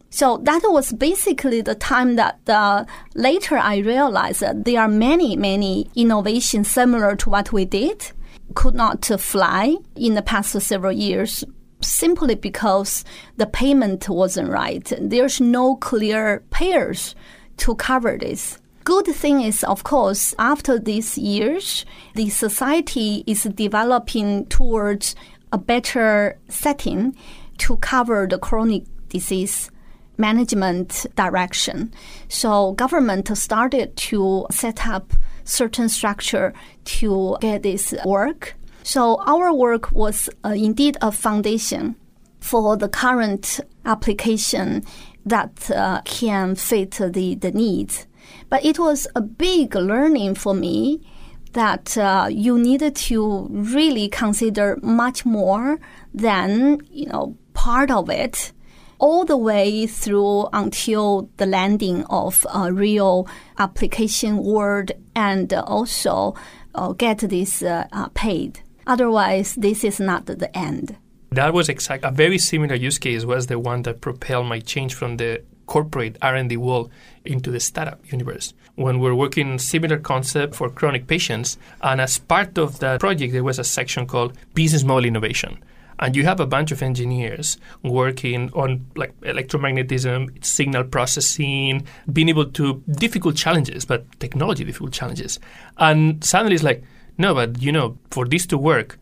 So 0.10 0.38
that 0.44 0.62
was 0.64 0.94
basically 0.94 1.62
the 1.62 1.76
time 1.76 2.16
that 2.16 2.40
uh, 2.48 2.86
later 3.14 3.58
I 3.58 3.78
realized 3.78 4.42
that 4.42 4.66
there 4.66 4.82
are 4.82 4.88
many, 4.88 5.36
many 5.36 5.90
innovations 5.96 6.70
similar 6.70 7.16
to 7.18 7.30
what 7.30 7.52
we 7.52 7.66
did 7.66 8.12
could 8.56 8.74
not 8.74 9.06
fly 9.06 9.76
in 9.96 10.16
the 10.16 10.22
past 10.22 10.60
several 10.62 10.94
years 10.94 11.44
simply 11.81 12.36
because 12.36 13.03
the 13.38 13.46
payment 13.46 14.10
wasn't 14.10 14.50
right. 14.50 14.91
There's 15.00 15.39
no 15.39 15.75
clear 15.75 16.43
payers 16.50 17.15
to 17.57 17.75
cover 17.75 18.17
this. 18.17 18.60
Good 18.84 19.07
thing 19.07 19.41
is, 19.41 19.63
of 19.63 19.84
course, 19.84 20.34
after 20.39 20.79
these 20.79 21.17
years, 21.17 21.86
the 22.15 22.29
society 22.29 23.24
is 23.27 23.43
developing 23.43 24.46
towards 24.46 25.15
a 25.51 25.57
better 25.57 26.38
setting 26.48 27.15
to 27.57 27.77
cover 27.77 28.27
the 28.29 28.38
chronic 28.38 28.84
disease 29.10 29.69
management 30.17 31.05
direction. 31.15 31.93
So 32.27 32.74
government 32.74 33.36
started 33.38 33.96
to 33.98 34.48
set 34.51 34.88
up 34.88 35.13
certain 35.43 35.89
structure 35.89 36.53
to 36.86 37.38
get 37.39 37.63
this 37.63 37.93
work. 38.05 38.55
So 38.88 39.22
our 39.27 39.53
work 39.53 39.91
was 39.91 40.29
uh, 40.46 40.56
indeed 40.56 40.96
a 41.01 41.12
foundation 41.12 41.98
for 42.39 42.77
the 42.77 42.88
current 42.88 43.60
application 43.84 44.86
that 45.25 45.70
uh, 45.70 46.03
can 46.06 46.56
fit 46.56 46.91
the, 46.91 47.36
the 47.36 47.51
needs. 47.51 48.08
But 48.48 48.63
it 48.63 48.79
was 48.79 49.06
a 49.13 49.20
big 49.20 49.75
learning 49.75 50.36
for 50.36 50.53
me 50.53 51.06
that 51.51 51.98
uh, 51.98 52.29
you 52.32 52.58
needed 52.58 52.96
to 53.08 53.50
really 53.50 54.08
consider 54.08 54.79
much 54.82 55.25
more 55.25 55.82
than 56.13 56.79
you 56.89 57.08
know 57.08 57.36
part 57.53 57.91
of 57.91 58.10
it 58.10 58.53
all 59.00 59.25
the 59.25 59.36
way 59.36 59.86
through 59.86 60.48
until 60.53 61.29
the 61.36 61.46
landing 61.46 62.06
of 62.06 62.46
a 62.53 62.72
real 62.72 63.27
application 63.58 64.38
word 64.38 64.94
and 65.13 65.51
also 65.51 66.36
uh, 66.74 66.94
get 66.94 67.17
this 67.17 67.62
uh, 67.62 67.86
uh, 67.91 68.08
paid. 68.13 68.62
Otherwise, 68.88 69.56
this 69.56 69.84
is 69.84 70.00
not 70.00 70.25
the 70.25 70.58
end. 70.58 70.98
That 71.32 71.53
was 71.53 71.67
exact. 71.67 72.06
A 72.06 72.12
very 72.12 72.38
similar 72.38 72.75
use 72.75 72.98
case 72.98 73.25
was 73.25 73.48
the 73.48 73.60
one 73.60 73.82
that 73.84 74.01
propelled 74.01 74.48
my 74.48 74.60
change 74.60 74.94
from 74.96 75.17
the 75.17 75.44
corporate 75.65 76.17
R&D 76.22 76.56
world 76.56 76.89
into 77.25 77.51
the 77.51 77.60
startup 77.60 78.00
universe. 78.10 78.53
When 78.75 79.00
we're 79.00 79.13
working 79.13 79.60
similar 79.60 79.98
concept 79.98 80.56
for 80.56 80.70
chronic 80.70 81.06
patients, 81.06 81.58
and 81.82 82.00
as 82.00 82.17
part 82.17 82.58
of 82.58 82.79
that 82.79 83.01
project, 83.01 83.34
there 83.34 83.44
was 83.44 83.60
a 83.60 83.65
section 83.65 84.08
called 84.08 84.38
business 84.53 84.84
model 84.84 85.06
innovation 85.06 85.62
and 86.00 86.15
you 86.15 86.24
have 86.24 86.39
a 86.39 86.46
bunch 86.46 86.72
of 86.72 86.82
engineers 86.82 87.58
working 87.84 88.51
on 88.53 88.86
like 88.96 89.20
electromagnetism, 89.22 90.44
signal 90.46 90.84
processing, 90.84 91.86
being 92.12 92.29
able 92.29 92.46
to 92.46 92.84
difficult 93.00 93.36
challenges, 93.36 93.86
but 93.86 94.06
technology 94.20 94.63
difficult 94.63 94.94
challenges. 94.94 95.39
And 95.77 96.24
suddenly 96.24 96.56
it's 96.56 96.63
like, 96.63 96.84
no, 97.18 97.34
but 97.34 97.62
you 97.62 97.72
know, 97.72 97.98
for 98.12 98.26
this 98.26 98.46
to 98.48 98.58
work, 98.58 98.98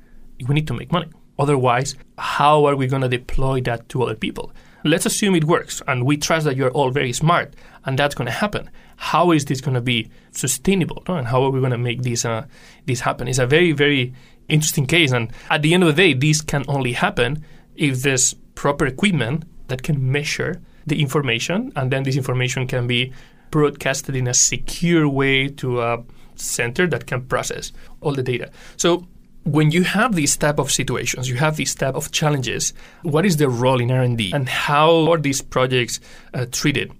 we 0.47 0.53
need 0.55 0.67
to 0.67 0.73
make 0.73 0.91
money. 0.91 1.09
Otherwise, 1.37 1.95
how 2.17 2.65
are 2.65 2.75
we 2.75 2.87
going 2.87 3.01
to 3.01 3.09
deploy 3.09 3.61
that 3.61 3.89
to 3.89 4.03
other 4.03 4.15
people? 4.15 4.51
Let's 4.83 5.05
assume 5.05 5.35
it 5.35 5.45
works, 5.45 5.81
and 5.87 6.05
we 6.05 6.15
trust 6.17 6.45
that 6.45 6.55
you're 6.55 6.71
all 6.71 6.91
very 6.91 7.11
smart, 7.11 7.55
and 7.85 7.97
that's 7.97 8.15
going 8.15 8.27
to 8.27 8.31
happen. 8.31 8.69
How 8.97 9.31
is 9.31 9.45
this 9.45 9.59
going 9.59 9.73
to 9.73 9.81
be 9.81 10.09
sustainable, 10.31 11.03
no? 11.07 11.15
and 11.15 11.27
how 11.27 11.43
are 11.43 11.49
we 11.49 11.59
going 11.59 11.71
to 11.71 11.77
make 11.77 12.03
this 12.03 12.23
uh, 12.23 12.45
this 12.85 13.01
happen? 13.01 13.27
It's 13.27 13.39
a 13.39 13.47
very, 13.47 13.71
very 13.71 14.13
interesting 14.47 14.85
case. 14.85 15.11
And 15.11 15.31
at 15.49 15.63
the 15.63 15.73
end 15.73 15.83
of 15.83 15.87
the 15.87 16.01
day, 16.01 16.13
this 16.13 16.41
can 16.41 16.63
only 16.67 16.93
happen 16.93 17.43
if 17.75 18.03
there's 18.03 18.35
proper 18.53 18.85
equipment 18.85 19.43
that 19.67 19.83
can 19.83 20.11
measure 20.11 20.61
the 20.85 21.01
information, 21.01 21.73
and 21.75 21.91
then 21.91 22.03
this 22.03 22.15
information 22.15 22.67
can 22.67 22.87
be 22.87 23.11
broadcasted 23.51 24.15
in 24.15 24.27
a 24.27 24.33
secure 24.33 25.09
way 25.09 25.47
to 25.47 25.81
a 25.81 26.03
center 26.35 26.87
that 26.87 27.05
can 27.07 27.21
process 27.25 27.71
all 28.01 28.13
the 28.13 28.23
data. 28.23 28.51
So 28.77 29.07
when 29.43 29.71
you 29.71 29.83
have 29.83 30.15
these 30.15 30.35
type 30.35 30.59
of 30.59 30.71
situations, 30.71 31.29
you 31.29 31.35
have 31.35 31.55
these 31.55 31.75
type 31.75 31.95
of 31.95 32.11
challenges. 32.11 32.73
What 33.03 33.25
is 33.25 33.37
the 33.37 33.47
role 33.47 33.79
in 33.79 33.91
R 33.91 34.01
and 34.01 34.17
D, 34.17 34.31
and 34.33 34.49
how 34.49 35.11
are 35.11 35.17
these 35.17 35.41
projects 35.41 35.99
uh, 36.33 36.47
treated? 36.51 36.91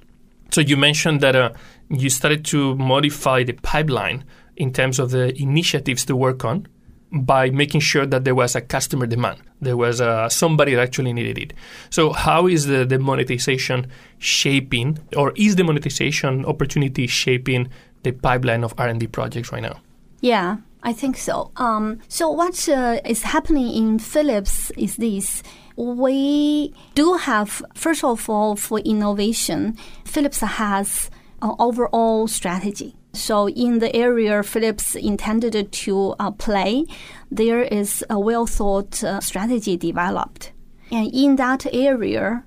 So 0.52 0.62
you 0.62 0.78
mentioned 0.78 1.22
that 1.22 1.36
uh, 1.36 1.52
you 1.90 2.10
started 2.10 2.46
to 2.46 2.76
modify 2.76 3.44
the 3.44 3.54
pipeline 3.54 4.24
in 4.56 4.72
terms 4.72 5.00
of 5.00 5.12
the 5.12 5.36
initiatives 5.42 6.06
to 6.06 6.16
work 6.16 6.46
on 6.46 6.68
by 7.12 7.50
making 7.50 7.80
sure 7.80 8.06
that 8.06 8.26
there 8.26 8.36
was 8.36 8.56
a 8.56 8.62
customer 8.62 9.06
demand. 9.06 9.42
There 9.62 9.78
was 9.78 10.02
uh, 10.02 10.30
somebody 10.30 10.76
that 10.76 10.82
actually 10.82 11.14
needed 11.14 11.38
it. 11.38 11.54
So, 11.90 12.12
how 12.12 12.48
is 12.48 12.66
the, 12.66 12.86
the 12.86 13.00
monetization 13.00 13.88
shaping, 14.20 15.00
or 15.16 15.32
is 15.36 15.56
the 15.56 15.64
monetization 15.64 16.46
opportunity 16.46 17.08
shaping 17.08 17.70
the 18.06 18.14
pipeline 18.14 18.64
of 18.64 18.74
R 18.78 18.88
and 18.88 19.00
D 19.00 19.08
projects 19.08 19.52
right 19.52 19.62
now? 19.62 19.82
Yeah, 20.22 20.58
I 20.84 20.94
think 20.94 21.18
so. 21.18 21.52
Um, 21.58 22.00
so, 22.08 22.30
what 22.32 22.70
uh, 22.70 23.00
is 23.06 23.24
happening 23.24 23.70
in 23.76 24.00
Philips 24.00 24.72
is 24.78 24.96
this. 24.96 25.44
We 25.76 26.74
do 26.94 27.16
have, 27.16 27.62
first 27.74 28.06
of 28.06 28.30
all, 28.30 28.56
for 28.56 28.80
innovation, 28.80 29.78
Philips 30.06 30.40
has 30.40 31.10
an 31.42 31.54
overall 31.60 32.28
strategy 32.28 32.96
so, 33.16 33.48
in 33.48 33.80
the 33.80 33.96
area 33.96 34.44
Philips 34.44 34.96
intended 34.96 35.72
to 35.72 36.16
uh, 36.20 36.32
play, 36.32 36.86
there 37.32 37.62
is 37.62 38.04
a 38.10 38.20
well 38.20 38.46
thought 38.46 39.04
uh, 39.04 39.22
strategy 39.22 39.78
developed. 39.78 40.52
And 40.92 41.12
in 41.14 41.38
that 41.38 41.66
area, 41.74 42.44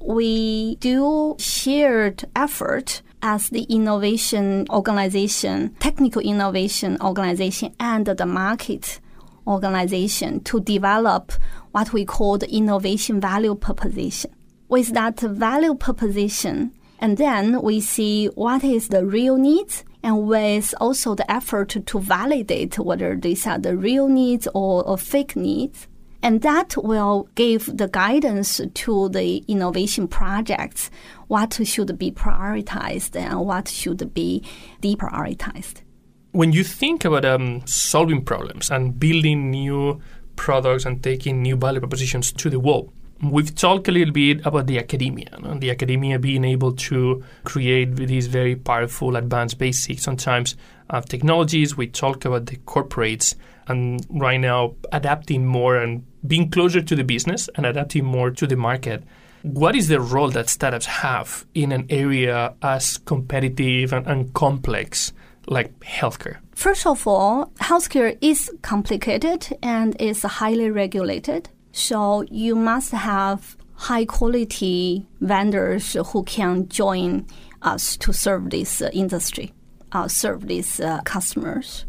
we 0.00 0.76
do 0.76 1.34
shared 1.38 2.24
effort 2.36 3.02
as 3.22 3.48
the 3.48 3.62
innovation 3.64 4.66
organization, 4.70 5.74
technical 5.78 6.20
innovation 6.20 6.98
organization, 7.00 7.74
and 7.80 8.06
the 8.06 8.26
market 8.26 9.00
organization 9.46 10.40
to 10.44 10.60
develop 10.60 11.32
what 11.70 11.92
we 11.92 12.04
call 12.04 12.38
the 12.38 12.52
innovation 12.54 13.20
value 13.20 13.54
proposition. 13.54 14.30
With 14.68 14.92
that 14.94 15.20
value 15.20 15.74
proposition, 15.74 16.72
and 16.98 17.18
then 17.18 17.60
we 17.62 17.80
see 17.80 18.26
what 18.26 18.62
is 18.64 18.88
the 18.88 19.04
real 19.04 19.36
needs 19.36 19.84
and 20.02 20.26
with 20.26 20.74
also 20.80 21.14
the 21.14 21.30
effort 21.30 21.76
to 21.86 21.98
validate 22.00 22.78
whether 22.78 23.16
these 23.16 23.46
are 23.46 23.58
the 23.58 23.76
real 23.76 24.08
needs 24.08 24.48
or, 24.54 24.96
fake 24.98 25.36
needs. 25.36 25.86
And 26.22 26.42
that 26.42 26.76
will 26.76 27.28
give 27.34 27.76
the 27.76 27.88
guidance 27.88 28.60
to 28.74 29.08
the 29.08 29.38
innovation 29.48 30.06
projects 30.06 30.90
what 31.26 31.58
should 31.64 31.98
be 31.98 32.12
prioritized 32.12 33.16
and 33.16 33.40
what 33.40 33.68
should 33.68 34.14
be 34.14 34.44
deprioritized. 34.80 35.82
When 36.30 36.52
you 36.52 36.64
think 36.64 37.04
about 37.04 37.24
um, 37.24 37.66
solving 37.66 38.24
problems 38.24 38.70
and 38.70 38.98
building 38.98 39.50
new 39.50 40.00
products 40.36 40.86
and 40.86 41.02
taking 41.02 41.42
new 41.42 41.56
value 41.56 41.80
propositions 41.80 42.32
to 42.32 42.48
the 42.48 42.60
world, 42.60 42.92
We've 43.22 43.54
talked 43.54 43.86
a 43.86 43.92
little 43.92 44.12
bit 44.12 44.44
about 44.44 44.66
the 44.66 44.80
academia, 44.80 45.38
no? 45.40 45.54
the 45.54 45.70
academia 45.70 46.18
being 46.18 46.44
able 46.44 46.72
to 46.72 47.22
create 47.44 47.94
these 47.94 48.26
very 48.26 48.56
powerful, 48.56 49.14
advanced, 49.14 49.58
basic, 49.58 50.00
sometimes 50.00 50.56
uh, 50.90 51.02
technologies. 51.02 51.76
We 51.76 51.86
talk 51.86 52.24
about 52.24 52.46
the 52.46 52.56
corporates, 52.56 53.36
and 53.68 54.04
right 54.10 54.40
now 54.40 54.74
adapting 54.90 55.46
more 55.46 55.76
and 55.76 56.04
being 56.26 56.50
closer 56.50 56.80
to 56.80 56.94
the 56.94 57.04
business 57.04 57.48
and 57.56 57.66
adapting 57.66 58.04
more 58.04 58.30
to 58.30 58.46
the 58.46 58.56
market. 58.56 59.02
What 59.42 59.74
is 59.74 59.88
the 59.88 60.00
role 60.00 60.30
that 60.30 60.48
startups 60.48 60.86
have 60.86 61.44
in 61.54 61.72
an 61.72 61.86
area 61.90 62.54
as 62.62 62.98
competitive 62.98 63.92
and, 63.92 64.06
and 64.06 64.32
complex 64.34 65.12
like 65.46 65.78
healthcare? 65.80 66.38
First 66.54 66.86
of 66.86 67.06
all, 67.06 67.46
healthcare 67.60 68.16
is 68.20 68.50
complicated 68.62 69.48
and 69.62 70.00
is 70.00 70.22
highly 70.22 70.70
regulated. 70.70 71.48
So 71.72 72.22
you 72.30 72.54
must 72.54 72.92
have 72.92 73.56
high 73.74 74.04
quality 74.04 75.06
vendors 75.20 75.96
who 76.12 76.22
can 76.22 76.68
join 76.68 77.26
us 77.62 77.96
to 77.96 78.12
serve 78.12 78.50
this 78.50 78.80
uh, 78.80 78.90
industry, 78.92 79.52
uh, 79.90 80.06
serve 80.06 80.46
these 80.46 80.78
uh, 80.78 81.00
customers. 81.04 81.84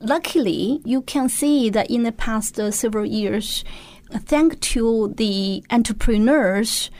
Luckily, 0.00 0.80
you 0.84 1.02
can 1.02 1.28
see 1.28 1.70
that 1.70 1.90
in 1.90 2.04
the 2.04 2.12
past 2.12 2.58
uh, 2.58 2.70
several 2.70 3.04
years, 3.04 3.64
thanks 4.12 4.56
to 4.72 5.12
the 5.16 5.64
entrepreneurs 5.70 6.90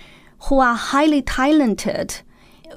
who 0.48 0.58
are 0.58 0.74
highly 0.74 1.22
talented 1.22 2.20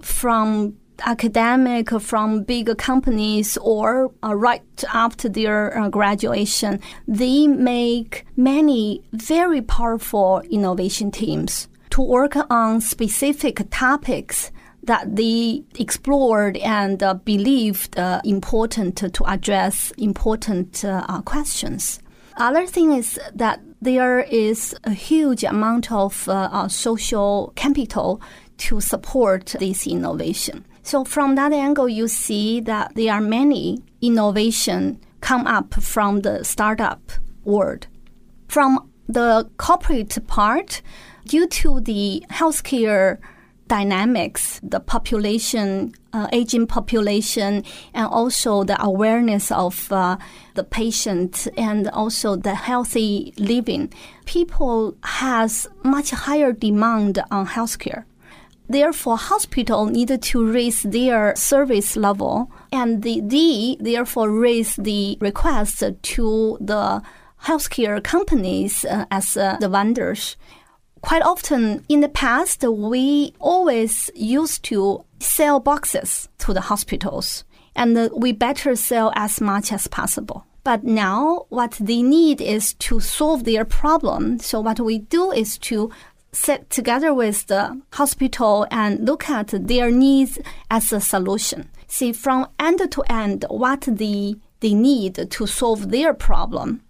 from 0.01 0.77
academic 1.05 1.89
from 1.99 2.43
big 2.43 2.77
companies 2.77 3.57
or 3.57 4.11
uh, 4.23 4.35
right 4.35 4.83
after 4.93 5.27
their 5.27 5.77
uh, 5.77 5.89
graduation, 5.89 6.79
they 7.07 7.47
make 7.47 8.25
many 8.35 9.01
very 9.13 9.61
powerful 9.61 10.41
innovation 10.49 11.11
teams 11.11 11.67
to 11.89 12.01
work 12.01 12.35
on 12.49 12.79
specific 12.79 13.61
topics 13.69 14.51
that 14.83 15.15
they 15.15 15.63
explored 15.77 16.57
and 16.57 17.03
uh, 17.03 17.13
believed 17.13 17.97
uh, 17.97 18.21
important 18.23 18.97
to 18.97 19.23
address 19.25 19.91
important 19.97 20.83
uh, 20.83 21.05
uh, 21.07 21.21
questions. 21.21 21.99
Other 22.37 22.65
thing 22.65 22.93
is 22.93 23.19
that 23.35 23.59
there 23.81 24.21
is 24.21 24.75
a 24.83 24.91
huge 24.91 25.43
amount 25.43 25.91
of 25.91 26.27
uh, 26.29 26.67
social 26.67 27.51
capital 27.55 28.21
to 28.57 28.79
support 28.79 29.55
this 29.59 29.85
innovation. 29.87 30.65
So 30.83 31.03
from 31.03 31.35
that 31.35 31.51
angle, 31.51 31.89
you 31.89 32.07
see 32.07 32.61
that 32.61 32.93
there 32.95 33.13
are 33.13 33.21
many 33.21 33.83
innovation 34.01 34.99
come 35.19 35.45
up 35.45 35.73
from 35.75 36.21
the 36.21 36.43
startup 36.43 37.11
world. 37.43 37.87
From 38.47 38.89
the 39.07 39.49
corporate 39.57 40.17
part, 40.27 40.81
due 41.25 41.47
to 41.47 41.79
the 41.81 42.23
healthcare 42.29 43.19
dynamics, 43.71 44.59
the 44.61 44.81
population, 44.81 45.93
uh, 46.11 46.27
aging 46.33 46.67
population, 46.67 47.63
and 47.93 48.05
also 48.05 48.65
the 48.65 48.75
awareness 48.83 49.49
of 49.49 49.89
uh, 49.93 50.17
the 50.55 50.63
patient 50.65 51.47
and 51.55 51.87
also 51.87 52.35
the 52.35 52.53
healthy 52.53 53.33
living, 53.37 53.89
people 54.25 54.93
has 55.03 55.69
much 55.83 56.09
higher 56.11 56.51
demand 56.51 57.23
on 57.31 57.47
healthcare. 57.47 58.03
Therefore, 58.67 59.15
hospital 59.15 59.85
needed 59.85 60.21
to 60.23 60.45
raise 60.45 60.83
their 60.83 61.33
service 61.37 61.95
level, 61.95 62.51
and 62.73 63.03
the, 63.03 63.21
they 63.21 63.77
therefore 63.79 64.29
raise 64.29 64.75
the 64.75 65.17
request 65.21 65.81
to 66.01 66.57
the 66.59 67.01
healthcare 67.45 68.03
companies 68.03 68.83
uh, 68.83 69.05
as 69.09 69.37
uh, 69.37 69.55
the 69.61 69.69
vendors 69.69 70.35
quite 71.01 71.21
often 71.23 71.83
in 71.89 72.01
the 72.01 72.09
past, 72.09 72.63
we 72.63 73.33
always 73.39 74.09
used 74.15 74.63
to 74.65 75.03
sell 75.19 75.59
boxes 75.59 76.29
to 76.39 76.53
the 76.53 76.61
hospitals, 76.61 77.43
and 77.75 78.09
we 78.15 78.31
better 78.31 78.75
sell 78.75 79.11
as 79.15 79.41
much 79.41 79.71
as 79.71 79.87
possible. 79.87 80.45
But 80.63 80.83
now, 80.83 81.45
what 81.49 81.71
they 81.79 82.03
need 82.03 82.39
is 82.39 82.73
to 82.75 82.99
solve 82.99 83.45
their 83.45 83.65
problem. 83.65 84.37
So, 84.39 84.61
what 84.61 84.79
we 84.79 84.99
do 84.99 85.31
is 85.31 85.57
to 85.59 85.91
sit 86.31 86.69
together 86.69 87.13
with 87.13 87.47
the 87.47 87.81
hospital 87.93 88.67
and 88.69 89.05
look 89.05 89.29
at 89.29 89.47
their 89.47 89.91
needs 89.91 90.37
as 90.69 90.93
a 90.93 91.01
solution. 91.01 91.69
See 91.87 92.13
from 92.13 92.47
end 92.59 92.79
to 92.91 93.03
end 93.09 93.43
what 93.49 93.81
they, 93.81 94.35
they 94.61 94.73
need 94.73 95.29
to 95.29 95.47
solve 95.47 95.89
their 95.89 96.13
problem 96.13 96.81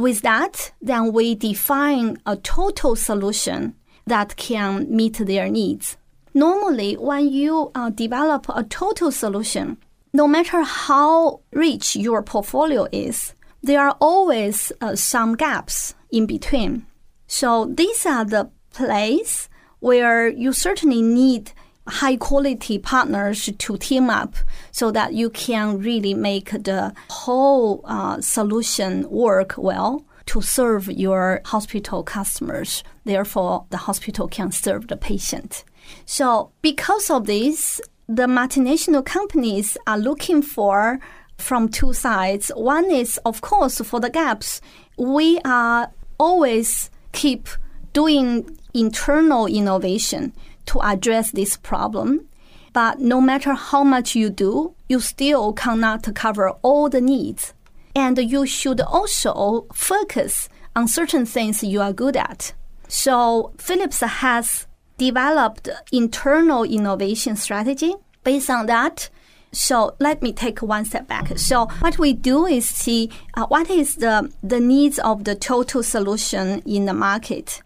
with 0.00 0.22
that, 0.22 0.72
then 0.80 1.12
we 1.12 1.34
define 1.34 2.18
a 2.26 2.36
total 2.36 2.96
solution 2.96 3.74
that 4.06 4.36
can 4.36 4.86
meet 4.94 5.18
their 5.18 5.48
needs. 5.48 5.96
Normally, 6.34 6.94
when 6.94 7.28
you 7.28 7.70
uh, 7.74 7.90
develop 7.90 8.46
a 8.48 8.64
total 8.64 9.12
solution, 9.12 9.78
no 10.12 10.26
matter 10.26 10.62
how 10.62 11.40
rich 11.52 11.96
your 11.96 12.22
portfolio 12.22 12.86
is, 12.92 13.34
there 13.62 13.80
are 13.80 13.96
always 14.00 14.72
uh, 14.80 14.96
some 14.96 15.36
gaps 15.36 15.94
in 16.10 16.26
between. 16.26 16.86
So 17.26 17.66
these 17.66 18.06
are 18.06 18.24
the 18.24 18.50
places 18.72 19.48
where 19.80 20.28
you 20.28 20.52
certainly 20.52 21.02
need 21.02 21.52
high 21.86 22.16
quality 22.16 22.78
partners 22.78 23.50
to 23.58 23.76
team 23.76 24.10
up 24.10 24.36
so 24.70 24.90
that 24.90 25.14
you 25.14 25.30
can 25.30 25.78
really 25.78 26.14
make 26.14 26.50
the 26.50 26.92
whole 27.08 27.80
uh, 27.84 28.20
solution 28.20 29.08
work 29.10 29.54
well 29.56 30.04
to 30.26 30.40
serve 30.40 30.86
your 30.88 31.40
hospital 31.46 32.02
customers. 32.02 32.84
Therefore, 33.04 33.66
the 33.70 33.78
hospital 33.78 34.28
can 34.28 34.52
serve 34.52 34.86
the 34.86 34.96
patient. 34.96 35.64
So, 36.06 36.52
because 36.62 37.10
of 37.10 37.26
this, 37.26 37.80
the 38.06 38.26
multinational 38.26 39.04
companies 39.04 39.76
are 39.86 39.98
looking 39.98 40.42
for 40.42 41.00
from 41.38 41.68
two 41.68 41.92
sides. 41.92 42.52
One 42.54 42.90
is, 42.90 43.18
of 43.24 43.40
course, 43.40 43.80
for 43.80 43.98
the 43.98 44.10
gaps. 44.10 44.60
We 44.96 45.40
are 45.44 45.90
always 46.18 46.90
keep 47.12 47.48
doing 47.92 48.56
internal 48.74 49.46
innovation 49.46 50.32
to 50.70 50.80
address 50.82 51.30
this 51.32 51.56
problem. 51.56 52.26
But 52.72 53.00
no 53.00 53.20
matter 53.20 53.54
how 53.54 53.82
much 53.82 54.14
you 54.14 54.30
do, 54.30 54.74
you 54.88 55.00
still 55.00 55.52
cannot 55.52 56.14
cover 56.14 56.50
all 56.62 56.88
the 56.88 57.00
needs. 57.00 57.52
And 57.94 58.16
you 58.18 58.46
should 58.46 58.80
also 58.80 59.66
focus 59.74 60.48
on 60.76 60.86
certain 60.86 61.26
things 61.26 61.64
you 61.64 61.80
are 61.80 61.92
good 61.92 62.16
at. 62.16 62.52
So 62.86 63.52
Philips 63.58 64.00
has 64.00 64.66
developed 64.98 65.68
internal 65.90 66.62
innovation 66.62 67.34
strategy 67.34 67.94
based 68.22 68.50
on 68.50 68.66
that. 68.66 69.10
So 69.52 69.96
let 69.98 70.22
me 70.22 70.32
take 70.32 70.62
one 70.62 70.84
step 70.84 71.08
back. 71.08 71.36
So 71.36 71.66
what 71.80 71.98
we 71.98 72.12
do 72.12 72.46
is 72.46 72.68
see 72.68 73.10
uh, 73.34 73.46
what 73.46 73.68
is 73.68 73.96
the, 73.96 74.30
the 74.44 74.60
needs 74.60 75.00
of 75.00 75.24
the 75.24 75.34
total 75.34 75.82
solution 75.82 76.62
in 76.64 76.84
the 76.84 76.94
market. 76.94 77.62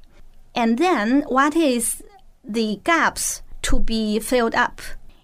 And 0.54 0.78
then 0.78 1.24
what 1.28 1.54
is 1.56 2.02
the 2.46 2.80
gaps 2.84 3.42
to 3.62 3.80
be 3.80 4.18
filled 4.18 4.54
up. 4.54 4.80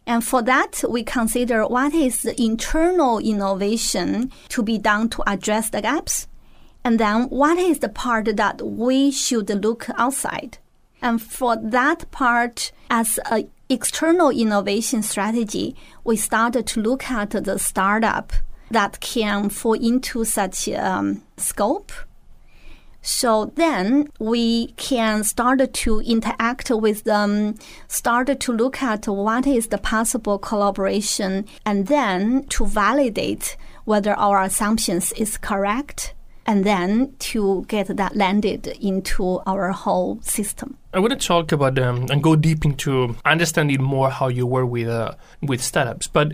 And 0.07 0.25
for 0.25 0.43
that, 0.43 0.83
we 0.89 1.05
consider 1.05 1.67
what 1.67 1.95
is 1.95 2.23
the 2.23 2.41
internal 2.41 3.19
innovation 3.19 4.33
to 4.49 4.63
be 4.63 4.79
done 4.79 5.09
to 5.11 5.23
address 5.29 5.71
the 5.71 5.83
gaps. 5.83 6.27
And 6.83 6.99
then 6.99 7.29
what 7.29 7.59
is 7.59 7.81
the 7.81 7.89
part 7.89 8.37
that 8.37 8.63
we 8.63 9.11
should 9.11 9.51
look 9.63 9.89
outside. 9.97 10.59
And 11.03 11.21
for 11.21 11.57
that 11.57 12.11
part, 12.11 12.73
as 12.91 13.19
an 13.31 13.51
external 13.69 14.31
innovation 14.31 15.03
strategy, 15.03 15.77
we 16.05 16.17
started 16.17 16.67
to 16.69 16.81
look 16.81 17.11
at 17.11 17.31
the 17.31 17.59
startup 17.59 18.33
that 18.71 19.01
can 19.01 19.49
fall 19.49 19.75
into 19.75 20.25
such 20.25 20.69
um, 20.71 21.23
scope 21.37 21.93
so 23.03 23.53
then 23.57 24.09
we 24.19 24.69
can 24.73 25.25
start 25.25 25.73
to 25.73 26.01
interact 26.01 26.71
with 26.71 27.05
them, 27.05 27.55
start 27.89 28.41
to 28.41 28.53
look 28.53 28.83
at 28.83 29.09
what 29.09 29.47
is 29.47 29.69
the 29.69 29.79
possible 29.79 30.39
collaboration, 30.39 31.47
and 31.65 31.87
then 31.87 32.45
to 32.49 32.67
validate 32.67 33.57
whether 33.85 34.13
our 34.15 34.43
assumptions 34.43 35.13
is 35.13 35.39
correct, 35.39 36.15
and 36.47 36.65
then 36.65 37.15
to 37.19 37.65
get 37.69 37.97
that 37.97 38.17
landed 38.17 38.67
into 38.81 39.41
our 39.47 39.71
whole 39.73 40.21
system. 40.23 40.77
I 40.93 40.99
want 40.99 41.19
to 41.19 41.27
talk 41.27 41.53
about 41.53 41.79
um, 41.79 42.07
and 42.11 42.23
go 42.23 42.37
deep 42.37 42.65
into 42.65 43.17
understanding 43.25 43.83
more 43.83 44.11
how 44.11 44.29
you 44.29 44.47
work 44.47 44.69
with 44.69 44.89
uh, 44.89 45.15
with 45.43 45.63
startups, 45.63 46.07
but 46.07 46.33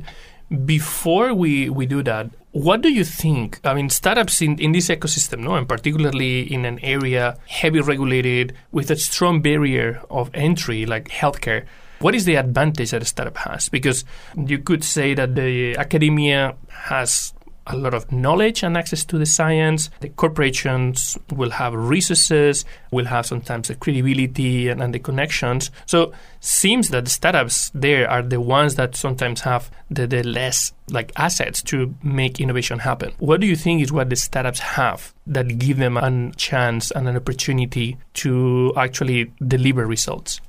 before 0.64 1.34
we, 1.34 1.68
we 1.68 1.86
do 1.86 2.02
that, 2.04 2.30
what 2.56 2.80
do 2.80 2.90
you 2.90 3.04
think? 3.04 3.60
I 3.64 3.74
mean, 3.74 3.90
startups 3.90 4.40
in, 4.40 4.58
in 4.58 4.72
this 4.72 4.88
ecosystem, 4.88 5.40
no, 5.40 5.56
and 5.56 5.68
particularly 5.68 6.50
in 6.50 6.64
an 6.64 6.78
area 6.82 7.36
heavy 7.46 7.80
regulated 7.80 8.54
with 8.72 8.90
a 8.90 8.96
strong 8.96 9.42
barrier 9.42 10.00
of 10.08 10.30
entry 10.32 10.86
like 10.86 11.08
healthcare, 11.08 11.66
what 11.98 12.14
is 12.14 12.24
the 12.24 12.36
advantage 12.36 12.92
that 12.92 13.02
a 13.02 13.04
startup 13.04 13.36
has? 13.36 13.68
Because 13.68 14.06
you 14.36 14.58
could 14.58 14.84
say 14.84 15.12
that 15.12 15.34
the 15.34 15.76
academia 15.76 16.56
has 16.70 17.34
a 17.66 17.76
lot 17.76 17.94
of 17.94 18.10
knowledge 18.12 18.62
and 18.62 18.76
access 18.76 19.04
to 19.06 19.18
the 19.18 19.26
science. 19.26 19.90
The 20.00 20.08
corporations 20.10 21.18
will 21.34 21.50
have 21.50 21.74
resources, 21.74 22.64
will 22.90 23.06
have 23.06 23.26
sometimes 23.26 23.68
the 23.68 23.74
credibility 23.74 24.68
and, 24.68 24.82
and, 24.82 24.94
the 24.94 24.98
connections. 24.98 25.70
So 25.86 26.12
seems 26.40 26.90
that 26.90 27.04
the 27.04 27.10
startups 27.10 27.70
there 27.74 28.08
are 28.08 28.22
the 28.22 28.40
ones 28.40 28.76
that 28.76 28.96
sometimes 28.96 29.40
have 29.40 29.70
the, 29.90 30.06
the 30.06 30.22
less 30.22 30.72
like 30.90 31.12
assets 31.16 31.62
to 31.62 31.94
make 32.02 32.40
innovation 32.40 32.78
happen. 32.78 33.12
What 33.18 33.40
do 33.40 33.46
you 33.46 33.56
think 33.56 33.82
is 33.82 33.92
what 33.92 34.10
the 34.10 34.16
startups 34.16 34.60
have 34.60 35.12
that 35.26 35.58
give 35.58 35.78
them 35.78 35.96
a 35.96 36.32
chance 36.36 36.90
and 36.90 37.08
an 37.08 37.16
opportunity 37.16 37.96
to 38.14 38.72
actually 38.76 39.32
deliver 39.46 39.86
results? 39.86 40.40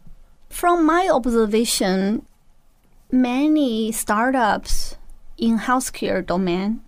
From 0.49 0.85
my 0.85 1.09
observation, 1.11 2.25
many 3.11 3.91
startups 3.91 4.95
in 5.37 5.59
healthcare 5.59 6.25
domain 6.25 6.81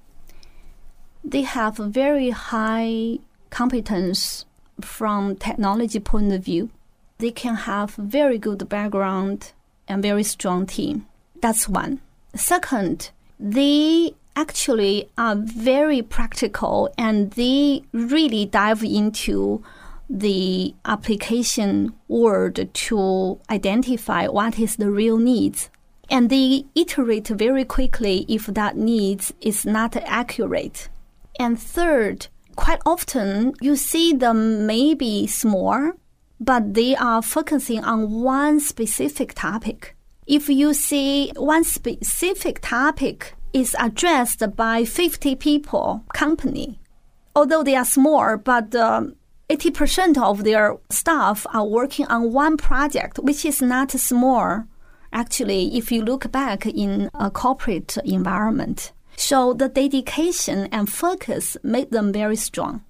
they 1.31 1.41
have 1.41 1.77
very 1.77 2.29
high 2.31 3.19
competence 3.49 4.45
from 4.81 5.35
technology 5.35 5.99
point 5.99 6.31
of 6.33 6.43
view. 6.43 6.69
They 7.17 7.31
can 7.31 7.55
have 7.55 7.91
very 7.95 8.37
good 8.37 8.67
background 8.69 9.51
and 9.87 10.01
very 10.01 10.23
strong 10.23 10.65
team. 10.65 11.05
That's 11.41 11.67
one. 11.67 11.99
Second, 12.35 13.11
they 13.39 14.13
actually 14.35 15.09
are 15.17 15.35
very 15.35 16.01
practical 16.01 16.93
and 16.97 17.31
they 17.31 17.83
really 17.91 18.45
dive 18.45 18.83
into 18.83 19.63
the 20.09 20.73
application 20.85 21.93
world 22.07 22.73
to 22.73 23.39
identify 23.49 24.27
what 24.27 24.57
is 24.57 24.77
the 24.77 24.89
real 24.89 25.17
needs 25.17 25.69
And 26.09 26.29
they 26.29 26.65
iterate 26.73 27.27
very 27.27 27.63
quickly 27.63 28.25
if 28.27 28.47
that 28.47 28.75
needs 28.75 29.31
is 29.41 29.65
not 29.65 29.95
accurate. 29.95 30.89
And 31.39 31.57
third, 31.57 32.27
quite 32.57 32.81
often 32.85 33.53
you 33.61 33.77
see 33.77 34.11
them 34.13 34.67
maybe 34.67 35.25
small, 35.25 35.93
but 36.39 36.73
they 36.73 36.97
are 36.97 37.21
focusing 37.21 37.81
on 37.83 38.11
one 38.11 38.59
specific 38.59 39.33
topic. 39.33 39.95
If 40.27 40.49
you 40.49 40.73
see 40.73 41.31
one 41.37 41.63
specific 41.63 42.59
topic 42.61 43.33
is 43.53 43.75
addressed 43.79 44.43
by 44.55 44.83
50 44.83 45.35
people 45.37 46.03
company, 46.13 46.79
although 47.33 47.63
they 47.63 47.75
are 47.75 47.85
small, 47.85 48.37
but 48.37 48.75
um, 48.75 49.15
80% 49.49 50.21
of 50.21 50.43
their 50.43 50.77
staff 50.89 51.47
are 51.53 51.65
working 51.65 52.05
on 52.07 52.33
one 52.33 52.57
project, 52.57 53.17
which 53.17 53.45
is 53.45 53.61
not 53.61 53.91
small, 53.91 54.65
actually, 55.13 55.75
if 55.77 55.91
you 55.91 56.03
look 56.03 56.31
back 56.31 56.65
in 56.67 57.09
a 57.15 57.31
corporate 57.31 57.97
environment. 58.03 58.91
So 59.19 59.53
the 59.53 59.67
dedication 59.67 60.69
and 60.71 60.89
focus 60.89 61.57
made 61.61 61.91
them 61.91 62.13
very 62.13 62.37
strong. 62.37 62.85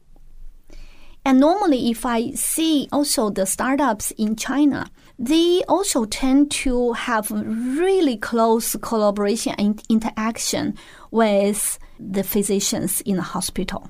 And 1.25 1.39
normally, 1.39 1.89
if 1.89 2.05
I 2.05 2.31
see 2.33 2.87
also 2.91 3.31
the 3.31 3.47
startups 3.47 4.11
in 4.11 4.35
China, 4.35 4.91
they 5.17 5.63
also 5.67 6.05
tend 6.05 6.51
to 6.51 6.93
have 6.93 7.31
really 7.31 8.15
close 8.15 8.75
collaboration 8.75 9.55
and 9.57 9.81
interaction 9.89 10.75
with 11.09 11.79
the 11.99 12.23
physicians 12.23 13.01
in 13.01 13.15
the 13.15 13.23
hospital. 13.23 13.87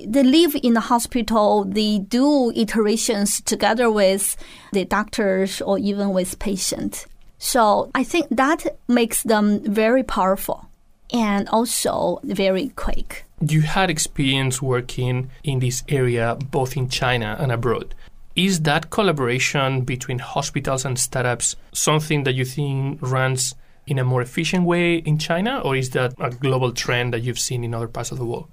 They 0.00 0.24
live 0.24 0.56
in 0.60 0.74
the 0.74 0.80
hospital, 0.80 1.64
they 1.64 2.00
do 2.00 2.50
iterations 2.56 3.40
together 3.40 3.92
with 3.92 4.36
the 4.72 4.84
doctors 4.84 5.62
or 5.62 5.78
even 5.78 6.10
with 6.10 6.40
patients. 6.40 7.06
So 7.38 7.92
I 7.94 8.02
think 8.02 8.26
that 8.30 8.76
makes 8.88 9.22
them 9.22 9.60
very 9.62 10.02
powerful 10.02 10.66
and 11.12 11.48
also 11.48 12.20
very 12.24 12.68
quick. 12.70 13.24
You 13.40 13.62
had 13.62 13.90
experience 13.90 14.62
working 14.62 15.30
in 15.44 15.58
this 15.58 15.82
area 15.88 16.36
both 16.50 16.76
in 16.76 16.88
China 16.88 17.36
and 17.38 17.52
abroad. 17.52 17.94
Is 18.34 18.60
that 18.62 18.90
collaboration 18.90 19.82
between 19.82 20.18
hospitals 20.18 20.84
and 20.84 20.98
startups 20.98 21.56
something 21.72 22.24
that 22.24 22.34
you 22.34 22.44
think 22.44 22.98
runs 23.00 23.54
in 23.86 23.98
a 23.98 24.04
more 24.04 24.20
efficient 24.20 24.64
way 24.64 24.96
in 24.96 25.18
China, 25.18 25.60
or 25.60 25.76
is 25.76 25.90
that 25.90 26.14
a 26.18 26.30
global 26.30 26.72
trend 26.72 27.12
that 27.14 27.22
you've 27.22 27.38
seen 27.38 27.62
in 27.64 27.72
other 27.72 27.88
parts 27.88 28.10
of 28.10 28.18
the 28.18 28.24
world? 28.24 28.48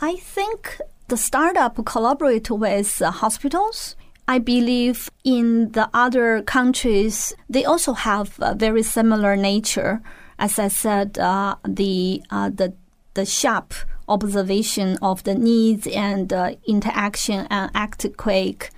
I 0.00 0.16
think 0.16 0.80
the 1.08 1.16
startup 1.16 1.82
collaborate 1.84 2.50
with 2.50 2.98
hospitals. 2.98 3.96
I 4.28 4.38
believe 4.38 5.10
in 5.24 5.72
the 5.72 5.88
other 5.94 6.42
countries, 6.42 7.34
they 7.48 7.64
also 7.64 7.92
have 7.92 8.34
a 8.40 8.54
very 8.54 8.82
similar 8.82 9.36
nature. 9.36 10.00
As 10.42 10.58
I 10.58 10.68
said, 10.68 11.18
uh, 11.18 11.56
the 11.66 12.22
uh, 12.28 12.50
the 12.50 12.74
the 13.14 13.24
sharp 13.24 13.72
observation 14.08 14.98
of 15.00 15.22
the 15.22 15.34
needs 15.34 15.86
and 15.86 16.32
uh, 16.32 16.56
interaction 16.66 17.46
and 17.48 17.70
act 17.74 18.04
quick 18.16 18.70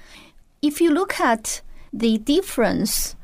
if 0.65 0.81
you 0.81 0.91
look 0.91 1.21
at 1.21 1.61
the 1.93 2.17
difference, 2.17 3.17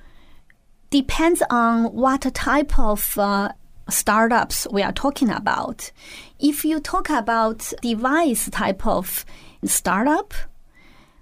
depends 0.91 1.43
on 1.49 1.85
what 1.85 2.23
type 2.35 2.79
of 2.79 3.17
uh, 3.17 3.49
startups 3.89 4.67
we 4.71 4.83
are 4.83 4.93
talking 4.93 5.31
about. 5.31 5.91
If 6.39 6.67
you 6.67 6.81
talk 6.81 7.09
about 7.09 7.73
device 7.81 8.51
type 8.51 8.87
of 8.87 9.25
startup, 9.65 10.35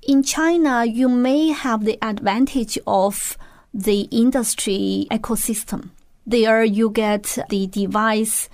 in 0.02 0.24
China, 0.24 0.84
you 0.84 1.08
may 1.08 1.48
have 1.50 1.84
the 1.84 1.98
advantage 2.02 2.78
of 2.84 3.38
the 3.72 4.08
industry 4.10 5.06
ecosystem. 5.12 5.90
There, 6.28 6.62
you 6.62 6.90
get 6.90 7.38
the 7.48 7.66
device 7.68 8.50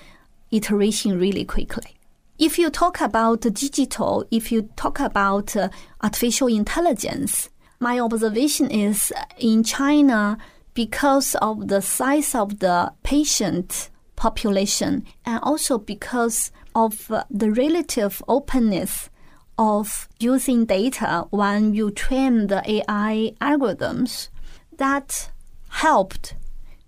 iteration 0.53 1.19
really 1.19 1.45
quickly. 1.45 1.97
If 2.39 2.57
you 2.57 2.71
talk 2.71 3.01
about 3.01 3.41
digital, 3.41 4.25
if 4.31 4.53
you 4.53 4.69
talk 4.77 5.01
about 5.01 5.57
uh, 5.57 5.71
artificial 6.01 6.47
intelligence, 6.47 7.51
my 7.81 7.99
observation 7.99 8.71
is 8.71 9.13
in 9.39 9.65
China, 9.65 10.39
because 10.75 11.35
of 11.43 11.67
the 11.67 11.83
size 11.83 12.33
of 12.37 12.61
the 12.61 12.93
patient 13.03 13.91
population 14.15 15.05
and 15.27 15.41
also 15.43 15.77
because 15.77 16.53
of 16.77 17.11
the 17.29 17.51
relative 17.51 18.23
openness 18.29 19.11
of 19.59 20.09
using 20.21 20.65
data 20.65 21.27
when 21.31 21.75
you 21.75 21.91
train 21.91 22.47
the 22.47 22.63
AI 22.71 23.33
algorithms, 23.41 24.29
that 24.77 25.33
helped 25.71 26.37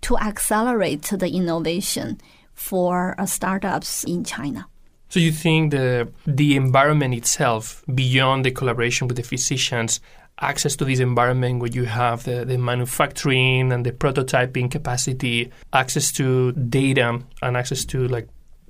to 0.07 0.17
accelerate 0.19 1.03
the 1.03 1.29
innovation 1.29 2.17
for 2.53 3.13
uh, 3.17 3.25
startups 3.25 4.05
in 4.05 4.23
China. 4.23 4.65
So 5.09 5.19
you 5.19 5.33
think 5.33 5.71
the 5.71 6.07
the 6.25 6.55
environment 6.55 7.13
itself, 7.13 7.83
beyond 7.93 8.45
the 8.45 8.51
collaboration 8.51 9.07
with 9.07 9.17
the 9.17 9.23
physicians, 9.23 9.99
access 10.39 10.77
to 10.77 10.85
this 10.85 10.99
environment 10.99 11.59
where 11.59 11.71
you 11.71 11.85
have 11.85 12.23
the, 12.23 12.45
the 12.45 12.57
manufacturing 12.57 13.73
and 13.73 13.85
the 13.85 13.91
prototyping 13.91 14.71
capacity, 14.71 15.51
access 15.73 16.11
to 16.13 16.53
data 16.53 17.19
and 17.41 17.57
access 17.57 17.83
to 17.85 18.07
like 18.07 18.29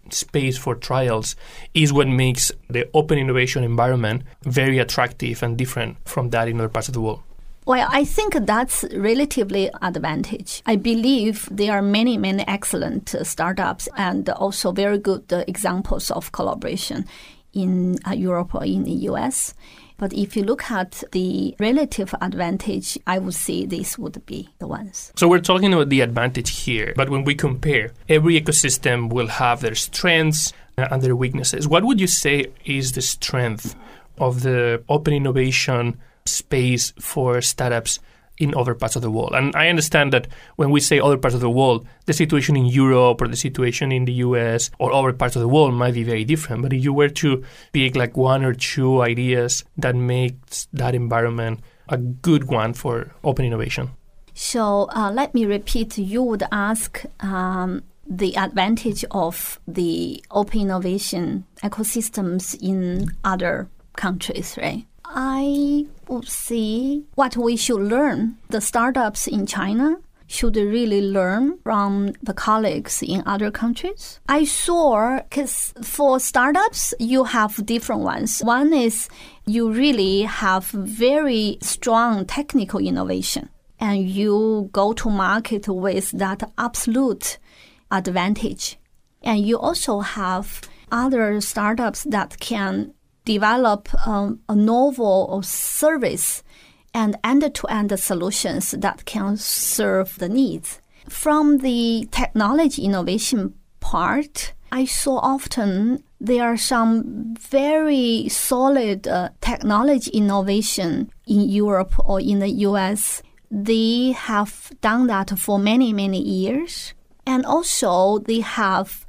space 0.09 0.57
for 0.57 0.73
trials 0.73 1.35
is 1.73 1.93
what 1.93 2.07
makes 2.07 2.51
the 2.69 2.89
open 2.93 3.19
innovation 3.19 3.63
environment 3.63 4.23
very 4.43 4.79
attractive 4.79 5.43
and 5.43 5.57
different 5.57 5.97
from 6.05 6.29
that 6.31 6.47
in 6.47 6.59
other 6.59 6.69
parts 6.69 6.87
of 6.87 6.93
the 6.95 7.01
world. 7.01 7.21
Well, 7.67 7.89
I 7.91 8.05
think 8.05 8.33
that's 8.45 8.85
relatively 8.93 9.69
advantage. 9.81 10.61
I 10.65 10.77
believe 10.77 11.49
there 11.51 11.73
are 11.73 11.81
many, 11.81 12.17
many 12.17 12.47
excellent 12.47 13.13
uh, 13.13 13.25
startups 13.25 13.89
and 13.97 14.29
also 14.29 14.71
very 14.71 14.97
good 14.97 15.33
uh, 15.33 15.43
examples 15.49 16.09
of 16.09 16.31
collaboration 16.31 17.05
in 17.51 17.97
uh, 18.07 18.11
Europe 18.11 18.55
or 18.55 18.63
in 18.63 18.85
the 18.85 18.93
US. 19.09 19.53
But 19.97 20.13
if 20.13 20.37
you 20.37 20.45
look 20.45 20.71
at 20.71 21.03
the 21.11 21.57
relative 21.59 22.15
advantage, 22.21 22.97
I 23.05 23.19
would 23.19 23.33
say 23.33 23.65
these 23.65 23.99
would 23.99 24.25
be 24.25 24.47
the 24.59 24.67
ones. 24.67 25.11
So 25.17 25.27
we're 25.27 25.41
talking 25.41 25.73
about 25.73 25.89
the 25.89 25.99
advantage 25.99 26.61
here, 26.61 26.93
but 26.95 27.09
when 27.09 27.25
we 27.25 27.35
compare, 27.35 27.91
every 28.07 28.39
ecosystem 28.39 29.11
will 29.11 29.27
have 29.27 29.59
their 29.59 29.75
strengths 29.75 30.53
and 30.77 31.01
their 31.01 31.17
weaknesses. 31.17 31.67
What 31.67 31.83
would 31.83 31.99
you 31.99 32.07
say 32.07 32.45
is 32.63 32.93
the 32.93 33.01
strength 33.01 33.75
of 34.19 34.43
the 34.43 34.85
open 34.87 35.13
innovation 35.13 35.99
space 36.27 36.93
for 36.99 37.41
startups 37.41 37.99
in 38.37 38.53
other 38.55 38.75
parts 38.75 38.95
of 38.95 39.01
the 39.01 39.11
world. 39.11 39.31
And 39.33 39.55
I 39.55 39.67
understand 39.67 40.13
that 40.13 40.27
when 40.55 40.69
we 40.69 40.79
say 40.79 40.99
other 40.99 41.17
parts 41.17 41.33
of 41.33 41.41
the 41.41 41.49
world, 41.49 41.87
the 42.05 42.13
situation 42.13 42.55
in 42.55 42.65
Europe 42.65 43.21
or 43.21 43.27
the 43.27 43.35
situation 43.35 43.91
in 43.91 44.05
the 44.05 44.13
US 44.13 44.69
or 44.79 44.93
other 44.93 45.13
parts 45.13 45.35
of 45.35 45.41
the 45.41 45.47
world 45.47 45.73
might 45.73 45.93
be 45.93 46.03
very 46.03 46.23
different. 46.23 46.61
But 46.61 46.73
if 46.73 46.83
you 46.83 46.93
were 46.93 47.09
to 47.09 47.43
pick 47.73 47.95
like 47.95 48.15
one 48.15 48.43
or 48.43 48.53
two 48.53 49.01
ideas 49.01 49.63
that 49.77 49.95
makes 49.95 50.67
that 50.73 50.93
environment 50.93 51.61
a 51.89 51.97
good 51.97 52.45
one 52.45 52.73
for 52.73 53.11
open 53.23 53.45
innovation. 53.45 53.91
So 54.33 54.87
uh, 54.95 55.11
let 55.11 55.33
me 55.33 55.45
repeat. 55.45 55.97
You 55.97 56.21
would 56.21 56.43
ask 56.51 57.03
um, 57.21 57.83
the 58.07 58.37
advantage 58.37 59.03
of 59.09 59.59
the 59.67 60.23
open 60.29 60.61
innovation 60.61 61.45
ecosystems 61.63 62.55
in 62.61 63.09
other 63.23 63.67
countries, 63.95 64.55
right? 64.61 64.85
I 65.09 65.85
see 66.25 67.05
what 67.15 67.37
we 67.37 67.55
should 67.55 67.81
learn. 67.81 68.37
The 68.49 68.61
startups 68.61 69.27
in 69.27 69.45
China 69.45 69.97
should 70.27 70.57
really 70.57 71.01
learn 71.01 71.57
from 71.63 72.13
the 72.21 72.33
colleagues 72.33 73.01
in 73.01 73.23
other 73.25 73.49
countries. 73.49 74.19
I 74.27 74.43
saw 74.43 75.19
because 75.19 75.73
for 75.81 76.19
startups, 76.19 76.93
you 76.99 77.23
have 77.23 77.65
different 77.65 78.01
ones. 78.01 78.41
One 78.41 78.73
is 78.73 79.07
you 79.45 79.71
really 79.71 80.23
have 80.23 80.65
very 80.65 81.57
strong 81.61 82.25
technical 82.25 82.79
innovation 82.79 83.49
and 83.79 84.07
you 84.09 84.69
go 84.73 84.93
to 84.93 85.09
market 85.09 85.67
with 85.67 86.11
that 86.11 86.51
absolute 86.57 87.37
advantage. 87.89 88.77
And 89.23 89.39
you 89.39 89.57
also 89.57 90.01
have 90.01 90.61
other 90.91 91.39
startups 91.41 92.03
that 92.03 92.39
can 92.39 92.93
develop 93.27 93.89
um, 94.07 94.39
a 94.47 94.55
novel 94.55 95.41
service 95.43 96.43
and 96.93 97.17
end-to-end 97.23 97.91
solutions 97.99 98.71
that 98.71 99.03
can 99.05 99.35
serve 99.37 100.17
the 100.17 100.29
needs. 100.29 100.79
From 101.09 101.57
the 101.57 102.07
technology 102.11 102.83
innovation 102.83 103.53
part, 103.81 104.53
I 104.71 104.85
saw 104.85 105.17
often 105.17 106.03
there 106.19 106.43
are 106.43 106.57
some 106.57 107.35
very 107.39 108.29
solid 108.29 109.07
uh, 109.07 109.29
technology 109.41 110.11
innovation 110.11 111.11
in 111.27 111.41
Europe 111.49 111.93
or 111.99 112.19
in 112.21 112.39
the 112.39 112.49
US. 112.67 113.21
They 113.51 114.13
have 114.13 114.71
done 114.81 115.07
that 115.07 115.37
for 115.37 115.59
many, 115.59 115.93
many 115.93 116.21
years. 116.21 116.93
And 117.25 117.45
also, 117.45 118.19
they 118.19 118.39
have 118.39 119.05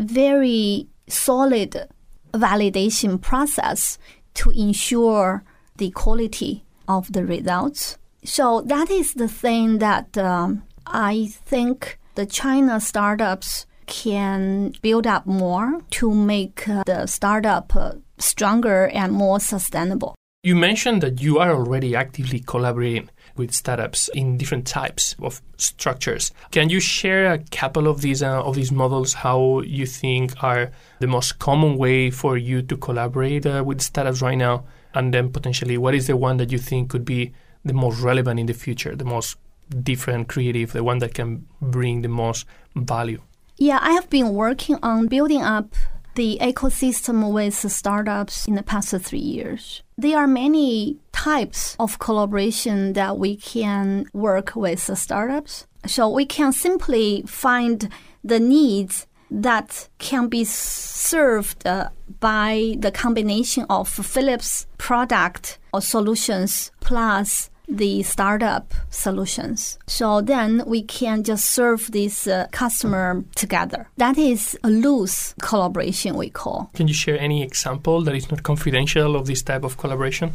very 0.00 0.88
solid 1.08 1.88
validation 2.32 3.20
process 3.20 3.98
to 4.34 4.50
ensure 4.50 5.44
the 5.76 5.90
quality 5.90 6.64
of 6.88 7.12
the 7.12 7.24
results. 7.24 7.98
So 8.24 8.62
that 8.62 8.90
is 8.90 9.14
the 9.14 9.28
thing 9.28 9.78
that 9.78 10.16
um, 10.16 10.62
I 10.86 11.28
think 11.44 11.98
the 12.14 12.26
China 12.26 12.80
startups 12.80 13.66
can 13.86 14.72
build 14.80 15.06
up 15.06 15.26
more 15.26 15.80
to 15.90 16.14
make 16.14 16.68
uh, 16.68 16.82
the 16.86 17.06
startup 17.06 17.74
uh, 17.74 17.92
stronger 18.18 18.88
and 18.88 19.12
more 19.12 19.40
sustainable. 19.40 20.14
You 20.42 20.56
mentioned 20.56 21.02
that 21.02 21.20
you 21.20 21.38
are 21.38 21.52
already 21.52 21.94
actively 21.94 22.40
collaborating 22.40 23.10
with 23.36 23.52
startups 23.52 24.08
in 24.08 24.36
different 24.36 24.66
types 24.66 25.16
of 25.20 25.40
structures. 25.56 26.32
Can 26.50 26.68
you 26.68 26.80
share 26.80 27.32
a 27.32 27.38
couple 27.38 27.88
of 27.88 28.00
these 28.00 28.22
uh, 28.22 28.42
of 28.42 28.54
these 28.54 28.72
models? 28.72 29.14
How 29.14 29.60
you 29.60 29.86
think 29.86 30.42
are 30.42 30.70
the 31.00 31.06
most 31.06 31.38
common 31.38 31.76
way 31.76 32.10
for 32.10 32.36
you 32.36 32.62
to 32.62 32.76
collaborate 32.76 33.46
uh, 33.46 33.62
with 33.64 33.80
startups 33.80 34.22
right 34.22 34.38
now, 34.38 34.64
and 34.94 35.12
then 35.12 35.30
potentially 35.30 35.78
what 35.78 35.94
is 35.94 36.06
the 36.06 36.16
one 36.16 36.36
that 36.38 36.52
you 36.52 36.58
think 36.58 36.90
could 36.90 37.04
be 37.04 37.32
the 37.64 37.74
most 37.74 38.00
relevant 38.00 38.40
in 38.40 38.46
the 38.46 38.54
future, 38.54 38.96
the 38.96 39.04
most 39.04 39.36
different, 39.82 40.28
creative, 40.28 40.72
the 40.72 40.84
one 40.84 40.98
that 40.98 41.14
can 41.14 41.46
bring 41.60 42.02
the 42.02 42.08
most 42.08 42.46
value? 42.74 43.20
Yeah, 43.56 43.78
I 43.80 43.92
have 43.92 44.10
been 44.10 44.34
working 44.34 44.78
on 44.82 45.06
building 45.06 45.42
up 45.42 45.74
the 46.14 46.38
ecosystem 46.40 47.32
with 47.32 47.54
startups 47.54 48.46
in 48.46 48.54
the 48.54 48.62
past 48.62 48.94
three 49.00 49.18
years. 49.18 49.82
There 49.96 50.18
are 50.18 50.26
many 50.26 50.98
types 51.12 51.76
of 51.78 51.98
collaboration 51.98 52.94
that 52.94 53.18
we 53.18 53.36
can 53.36 54.06
work 54.12 54.54
with 54.54 54.80
startups. 54.98 55.66
So 55.86 56.08
we 56.08 56.26
can 56.26 56.52
simply 56.52 57.24
find 57.26 57.88
the 58.22 58.40
needs 58.40 59.06
that 59.30 59.88
can 59.98 60.28
be 60.28 60.44
served 60.44 61.66
uh, 61.66 61.88
by 62.20 62.76
the 62.78 62.92
combination 62.92 63.64
of 63.70 63.88
Philips 63.88 64.66
product 64.78 65.58
or 65.72 65.80
solutions 65.80 66.70
plus 66.80 67.50
the 67.68 68.02
startup 68.02 68.74
solutions. 68.90 69.78
So 69.86 70.20
then 70.20 70.62
we 70.66 70.82
can 70.82 71.22
just 71.22 71.46
serve 71.46 71.90
this 71.92 72.26
uh, 72.26 72.46
customer 72.52 73.24
together. 73.34 73.88
That 73.96 74.18
is 74.18 74.58
a 74.62 74.70
loose 74.70 75.34
collaboration 75.40 76.16
we 76.16 76.30
call. 76.30 76.70
Can 76.74 76.88
you 76.88 76.94
share 76.94 77.18
any 77.18 77.42
example 77.42 78.02
that 78.02 78.14
is 78.14 78.30
not 78.30 78.42
confidential 78.42 79.16
of 79.16 79.26
this 79.26 79.42
type 79.42 79.64
of 79.64 79.76
collaboration? 79.76 80.32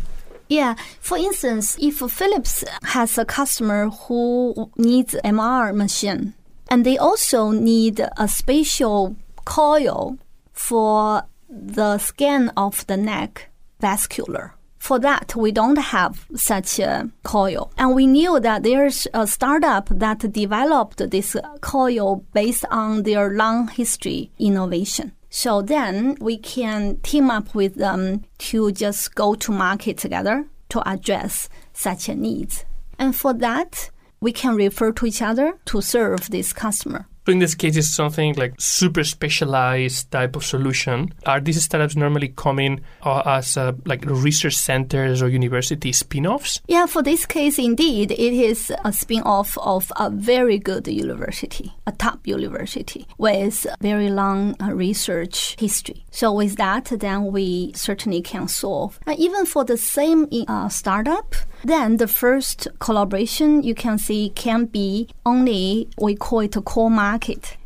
Yeah, 0.50 0.76
for 1.02 1.18
instance, 1.18 1.78
if 1.80 1.98
Philips 1.98 2.64
has 2.84 3.18
a 3.18 3.26
customer 3.26 3.90
who 3.90 4.72
needs 4.78 5.16
MR 5.24 5.76
machine, 5.76 6.34
and 6.70 6.86
they 6.86 6.98
also 6.98 7.52
need 7.52 8.06
a 8.18 8.28
special 8.28 9.16
coil 9.46 10.18
for 10.54 11.24
the 11.50 11.98
scan 11.98 12.52
of 12.58 12.86
the 12.88 12.98
neck 12.98 13.50
vascular. 13.80 14.54
For 14.88 15.00
that, 15.00 15.36
we 15.36 15.52
don't 15.52 15.78
have 15.78 16.26
such 16.34 16.80
a 16.80 17.12
coil. 17.24 17.74
And 17.78 17.94
we 17.94 18.08
knew 18.08 18.40
that 18.40 18.64
there's 18.64 19.06
a 19.14 19.28
startup 19.28 19.90
that 19.90 20.32
developed 20.32 21.12
this 21.12 21.36
coil 21.60 22.24
based 22.34 22.64
on 22.72 23.04
their 23.04 23.32
long 23.32 23.68
history 23.68 24.32
innovation. 24.40 25.12
So 25.30 25.62
then 25.62 26.16
we 26.22 26.38
can 26.38 27.02
team 27.02 27.30
up 27.30 27.54
with 27.54 27.76
them 27.76 28.24
to 28.38 28.72
just 28.72 29.14
go 29.14 29.36
to 29.36 29.52
market 29.52 29.98
together 29.98 30.46
to 30.70 30.90
address 30.90 31.50
such 31.74 32.08
a 32.08 32.16
needs. 32.16 32.64
And 32.98 33.14
for 33.14 33.34
that, 33.34 33.92
we 34.22 34.32
can 34.32 34.56
refer 34.56 34.94
to 34.94 35.06
each 35.06 35.22
other 35.22 35.60
to 35.66 35.82
serve 35.82 36.30
this 36.30 36.54
customer. 36.54 37.10
So 37.28 37.34
in 37.34 37.40
this 37.40 37.56
case, 37.56 37.76
it's 37.76 37.94
something 37.94 38.36
like 38.36 38.54
super 38.58 39.04
specialized 39.04 40.10
type 40.12 40.38
of 40.38 40.46
solution. 40.46 41.14
Are 41.26 41.42
these 41.42 41.62
startups 41.62 41.98
normally 41.98 42.30
coming 42.30 42.80
uh, 43.04 43.22
as 43.26 43.58
uh, 43.58 43.74
like 43.84 44.06
research 44.06 44.56
centers 44.56 45.22
or 45.22 45.28
university 45.28 45.92
spin-offs? 45.92 46.62
Yeah, 46.70 46.86
for 46.86 47.04
this 47.04 47.26
case, 47.26 47.60
indeed, 47.60 48.14
it 48.14 48.18
is 48.18 48.72
a 48.86 48.94
spin-off 48.94 49.58
of 49.58 49.92
a 49.98 50.10
very 50.10 50.58
good 50.58 50.88
university, 50.88 51.74
a 51.86 51.92
top 51.92 52.26
university 52.26 53.06
with 53.18 53.68
very 53.82 54.10
long 54.10 54.56
uh, 54.62 54.72
research 54.74 55.58
history. 55.60 56.06
So 56.12 56.32
with 56.32 56.56
that, 56.56 56.86
then 56.86 57.26
we 57.34 57.74
certainly 57.76 58.22
can 58.22 58.48
solve. 58.48 59.02
And 59.06 59.20
even 59.20 59.46
for 59.46 59.66
the 59.66 59.76
same 59.76 60.30
uh, 60.48 60.70
startup, 60.70 61.36
then 61.66 61.98
the 61.98 62.08
first 62.08 62.70
collaboration 62.80 63.64
you 63.64 63.76
can 63.76 63.98
see 63.98 64.30
can 64.30 64.66
be 64.66 65.10
only 65.26 65.90
we 66.00 66.16
call 66.16 66.40
it 66.40 66.56
a 66.56 66.62
core 66.62 66.90
market. 66.90 67.17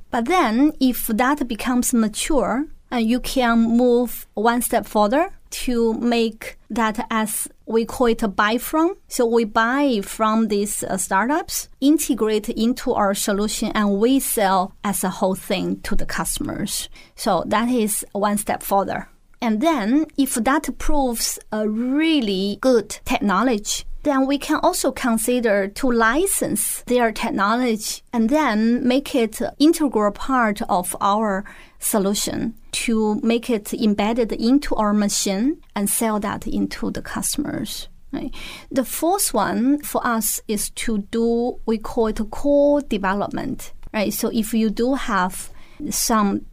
But 0.09 0.25
then 0.25 0.73
if 0.79 1.07
that 1.07 1.47
becomes 1.47 1.93
mature, 1.93 2.65
and 2.91 3.05
uh, 3.05 3.07
you 3.07 3.21
can 3.21 3.77
move 3.77 4.27
one 4.33 4.61
step 4.61 4.85
further 4.85 5.31
to 5.49 5.93
make 5.93 6.57
that 6.69 7.05
as 7.09 7.47
we 7.65 7.85
call 7.85 8.07
it 8.07 8.23
a 8.23 8.27
buy 8.27 8.57
from. 8.57 8.95
So 9.07 9.25
we 9.25 9.45
buy 9.45 10.01
from 10.03 10.49
these 10.49 10.83
uh, 10.83 10.97
startups, 10.97 11.69
integrate 11.79 12.49
into 12.49 12.93
our 12.93 13.13
solution, 13.13 13.71
and 13.73 13.97
we 13.99 14.19
sell 14.19 14.73
as 14.83 15.03
a 15.03 15.09
whole 15.09 15.35
thing 15.35 15.79
to 15.81 15.95
the 15.95 16.05
customers. 16.05 16.89
So 17.15 17.43
that 17.47 17.69
is 17.69 18.05
one 18.11 18.37
step 18.37 18.61
further. 18.61 19.07
And 19.41 19.61
then 19.61 20.05
if 20.17 20.35
that 20.35 20.77
proves 20.77 21.39
a 21.51 21.67
really 21.67 22.57
good 22.61 22.89
technology, 23.05 23.85
then 24.03 24.25
we 24.25 24.37
can 24.37 24.59
also 24.63 24.91
consider 24.91 25.67
to 25.67 25.91
license 25.91 26.81
their 26.83 27.11
technology 27.11 28.01
and 28.11 28.29
then 28.29 28.85
make 28.87 29.13
it 29.13 29.41
integral 29.59 30.11
part 30.11 30.61
of 30.63 30.95
our 30.99 31.45
solution 31.79 32.55
to 32.71 33.15
make 33.21 33.49
it 33.49 33.73
embedded 33.73 34.31
into 34.33 34.75
our 34.75 34.93
machine 34.93 35.61
and 35.75 35.89
sell 35.89 36.19
that 36.19 36.47
into 36.47 36.91
the 36.91 37.01
customers. 37.01 37.87
Right. 38.11 38.33
The 38.69 38.83
fourth 38.83 39.33
one 39.33 39.79
for 39.83 40.05
us 40.05 40.41
is 40.47 40.69
to 40.71 40.97
do 41.11 41.59
we 41.65 41.77
call 41.77 42.07
it 42.07 42.19
co 42.29 42.81
development. 42.81 43.71
Right. 43.93 44.13
So 44.13 44.29
if 44.33 44.53
you 44.53 44.69
do 44.69 44.95
have 44.95 45.49
some 45.89 46.45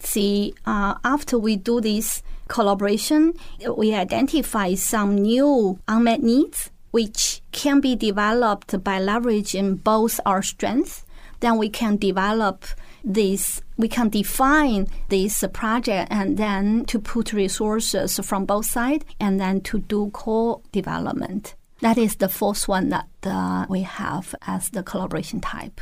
see 0.00 0.54
uh, 0.66 0.96
after 1.04 1.38
we 1.38 1.54
do 1.56 1.80
this 1.80 2.22
collaboration, 2.48 3.34
we 3.76 3.94
identify 3.94 4.74
some 4.74 5.14
new 5.14 5.78
unmet 5.86 6.22
needs 6.22 6.70
which 6.94 7.42
can 7.50 7.80
be 7.80 7.96
developed 7.96 8.84
by 8.84 9.00
leveraging 9.00 9.82
both 9.82 10.20
our 10.24 10.42
strengths. 10.42 11.04
Then 11.40 11.58
we 11.58 11.68
can 11.68 11.96
develop 11.96 12.64
this, 13.02 13.60
we 13.76 13.88
can 13.88 14.10
define 14.10 14.86
this 15.08 15.42
project 15.52 16.06
and 16.12 16.38
then 16.38 16.84
to 16.84 17.00
put 17.00 17.32
resources 17.32 18.20
from 18.20 18.44
both 18.46 18.66
sides 18.66 19.04
and 19.18 19.40
then 19.40 19.60
to 19.62 19.80
do 19.80 20.10
co 20.12 20.62
development. 20.70 21.56
That 21.80 21.98
is 21.98 22.14
the 22.14 22.28
fourth 22.28 22.68
one 22.68 22.90
that 22.90 23.08
uh, 23.24 23.66
we 23.68 23.80
have 23.82 24.32
as 24.46 24.70
the 24.70 24.84
collaboration 24.84 25.40
type. 25.40 25.80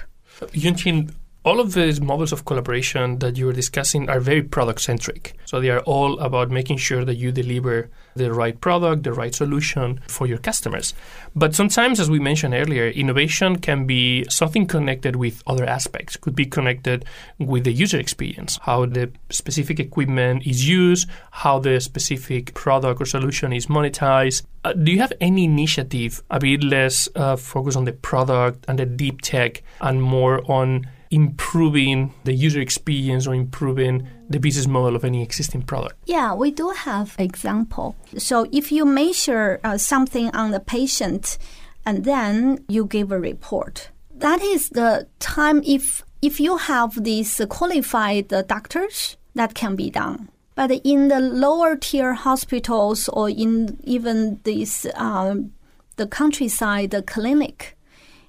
Yunchin, 0.55 1.13
all 1.45 1.59
of 1.59 1.75
these 1.75 2.01
models 2.01 2.33
of 2.33 2.45
collaboration 2.45 3.19
that 3.19 3.37
you 3.37 3.47
were 3.47 3.53
discussing 3.53 4.09
are 4.09 4.21
very 4.21 4.43
product 4.43 4.81
centric. 4.81 5.35
So 5.45 5.61
they 5.61 5.71
are 5.71 5.81
all 5.81 6.19
about 6.21 6.51
making 6.51 6.77
sure 6.77 7.05
that 7.05 7.17
you 7.17 7.33
deliver 7.33 7.91
the 8.15 8.33
right 8.33 8.61
product, 8.61 9.03
the 9.03 9.13
right 9.13 9.35
solution 9.35 10.01
for 10.07 10.27
your 10.27 10.39
customers. 10.39 10.95
But 11.35 11.55
sometimes, 11.55 11.99
as 11.99 12.09
we 12.11 12.21
mentioned 12.21 12.55
earlier, 12.55 12.89
innovation 12.89 13.57
can 13.59 13.87
be 13.87 14.25
something 14.29 14.67
connected 14.67 15.17
with 15.17 15.43
other 15.47 15.65
aspects, 15.65 16.17
could 16.17 16.37
be 16.37 16.47
connected 16.47 17.05
with 17.39 17.65
the 17.65 17.73
user 17.73 17.99
experience, 17.99 18.59
how 18.63 18.87
the 18.87 19.11
specific 19.31 19.81
equipment 19.81 20.47
is 20.47 20.69
used, 20.69 21.09
how 21.33 21.59
the 21.59 21.81
specific 21.81 22.55
product 22.55 23.01
or 23.01 23.07
solution 23.07 23.53
is 23.53 23.67
monetized. 23.67 24.43
Uh, 24.65 24.75
do 24.75 24.93
you 24.93 25.01
have 25.01 25.13
any 25.21 25.45
initiative 25.45 26.23
a 26.31 26.39
bit 26.39 26.63
less 26.63 27.09
uh, 27.17 27.35
focused 27.35 27.77
on 27.77 27.85
the 27.85 27.93
product 27.93 28.65
and 28.69 28.79
the 28.79 28.87
deep 28.87 29.21
tech 29.23 29.63
and 29.81 30.01
more 30.01 30.49
on 30.49 30.87
improving 31.13 32.13
the 32.25 32.33
user 32.33 32.61
experience 32.61 33.27
or 33.27 33.35
improving 33.35 34.09
the 34.31 34.41
business 34.41 34.67
model 34.67 34.97
of 34.97 35.05
any 35.05 35.23
existing 35.23 35.63
product? 35.63 35.95
Yeah, 36.07 36.35
we 36.35 36.51
do 36.51 36.71
have 36.71 37.15
example. 37.19 37.95
So 38.17 38.49
if 38.51 38.73
you 38.73 38.85
measure 38.85 39.61
uh, 39.63 39.79
something 39.79 40.31
on 40.35 40.51
the 40.51 40.61
patient 40.61 41.39
and 41.85 42.05
then 42.05 42.65
you 42.69 42.87
give 42.87 43.13
a 43.13 43.21
report, 43.21 43.91
that 44.15 44.41
is 44.41 44.71
the 44.71 45.07
time 45.21 45.63
if 45.67 46.05
if 46.23 46.39
you 46.41 46.57
have 46.57 47.03
these 47.03 47.41
qualified 47.49 48.29
doctors 48.29 49.17
that 49.35 49.55
can 49.55 49.77
be 49.77 49.91
done. 49.91 50.29
But 50.55 50.71
in 50.85 51.09
the 51.09 51.19
lower 51.19 51.77
tier 51.77 52.15
hospitals 52.15 53.09
or 53.09 53.29
in 53.29 53.79
even 53.85 54.41
this 54.45 54.87
um, 54.95 55.53
the 55.97 56.07
countryside 56.07 56.91
the 56.91 57.03
clinic, 57.03 57.77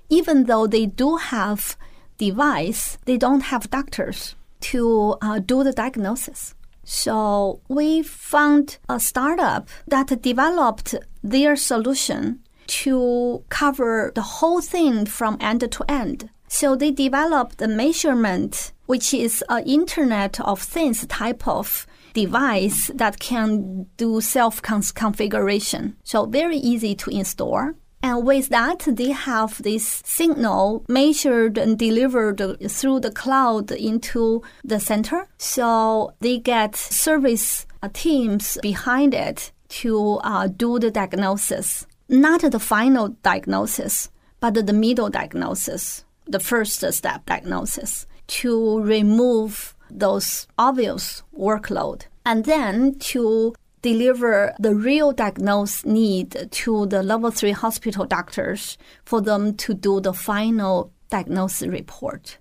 even 0.09 0.45
though 0.45 0.67
they 0.67 0.85
do 0.85 1.17
have 1.17 1.77
device, 2.17 2.97
they 3.05 3.17
don't 3.17 3.41
have 3.41 3.69
doctors 3.69 4.35
to 4.61 5.17
uh, 5.21 5.39
do 5.39 5.63
the 5.63 5.73
diagnosis. 5.73 6.55
So 6.83 7.61
we 7.67 8.03
found 8.03 8.77
a 8.89 8.99
startup 8.99 9.69
that 9.87 10.21
developed 10.21 10.95
their 11.23 11.55
solution 11.55 12.39
to 12.67 13.43
cover 13.49 14.11
the 14.15 14.21
whole 14.21 14.61
thing 14.61 15.05
from 15.05 15.37
end 15.39 15.69
to 15.71 15.85
end. 15.89 16.29
So 16.47 16.75
they 16.75 16.91
developed 16.91 17.61
a 17.61 17.67
measurement, 17.67 18.73
which 18.85 19.13
is 19.13 19.43
an 19.49 19.63
Internet 19.63 20.39
of 20.41 20.61
Things 20.61 21.05
type 21.07 21.47
of 21.47 21.87
device 22.13 22.91
that 22.93 23.19
can 23.19 23.87
do 23.97 24.21
self 24.21 24.61
configuration. 24.61 25.95
So 26.03 26.25
very 26.25 26.57
easy 26.57 26.95
to 26.95 27.09
install 27.09 27.71
And 28.03 28.25
with 28.25 28.49
that, 28.49 28.79
they 28.85 29.11
have 29.11 29.63
this 29.63 30.01
signal 30.05 30.83
measured 30.89 31.57
and 31.57 31.79
delivered 31.79 32.41
through 32.69 32.99
the 32.99 33.11
cloud 33.11 33.71
into 33.71 34.43
the 34.61 34.81
center. 34.81 35.27
So 35.37 36.13
they 36.19 36.37
get 36.37 36.75
service 36.75 37.65
teams 37.93 38.57
behind 38.61 39.13
it 39.13 39.53
to 39.69 40.19
uh, 40.23 40.47
do 40.47 40.79
the 40.79 40.91
diagnosis. 40.91 41.87
Not 42.09 42.41
the 42.41 42.59
final 42.59 43.07
diagnosis, 43.23 44.11
but 44.41 44.53
the 44.53 44.73
middle 44.73 45.09
diagnosis, 45.09 46.03
the 46.27 46.41
first 46.41 46.83
step 46.93 47.25
diagnosis 47.25 48.05
to 48.27 48.81
remove 48.81 49.75
those 49.89 50.47
obvious 50.57 51.23
workload 51.37 52.03
and 52.25 52.45
then 52.45 52.95
to 52.99 53.53
deliver 53.83 54.55
the 54.57 54.73
real 54.73 55.11
diagnosed 55.11 55.85
need 55.85 56.47
to 56.49 56.87
the 56.87 57.03
level 57.03 57.29
3 57.29 57.51
hospital 57.51 58.05
doctors 58.05 58.77
for 59.05 59.21
them 59.21 59.53
to 59.57 59.75
do 59.75 60.01
the 60.01 60.13
final 60.13 60.91
diagnosis 61.09 61.67
report. 61.67 62.39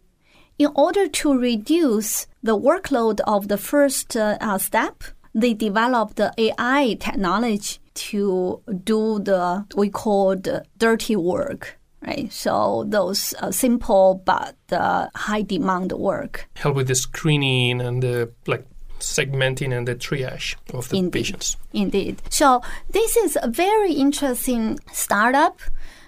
In 0.58 0.70
order 0.74 1.08
to 1.08 1.38
reduce 1.38 2.26
the 2.42 2.56
workload 2.56 3.20
of 3.26 3.48
the 3.48 3.58
first 3.58 4.16
uh, 4.16 4.56
step, 4.58 5.04
they 5.34 5.52
developed 5.52 6.16
the 6.16 6.32
AI 6.38 6.96
technology 7.00 7.78
to 7.94 8.62
do 8.84 9.18
the 9.18 9.66
we 9.76 9.90
call 9.90 10.36
the 10.36 10.64
dirty 10.78 11.16
work 11.16 11.78
right? 12.04 12.32
So 12.32 12.84
those 12.88 13.32
uh, 13.40 13.52
simple 13.52 14.22
but 14.24 14.56
uh, 14.72 15.06
high 15.14 15.42
demand 15.42 15.92
work. 15.92 16.48
Help 16.56 16.74
with 16.76 16.88
the 16.88 16.96
screening 16.96 17.80
and 17.80 18.02
the 18.02 18.32
like 18.46 18.66
segmenting 19.02 19.76
and 19.76 19.86
the 19.86 19.94
triage 19.94 20.56
of 20.72 20.88
the 20.88 20.96
Indeed. 20.96 21.12
patients. 21.12 21.56
Indeed. 21.72 22.22
So 22.30 22.62
this 22.90 23.16
is 23.16 23.38
a 23.42 23.48
very 23.48 23.92
interesting 23.92 24.78
startup 24.92 25.60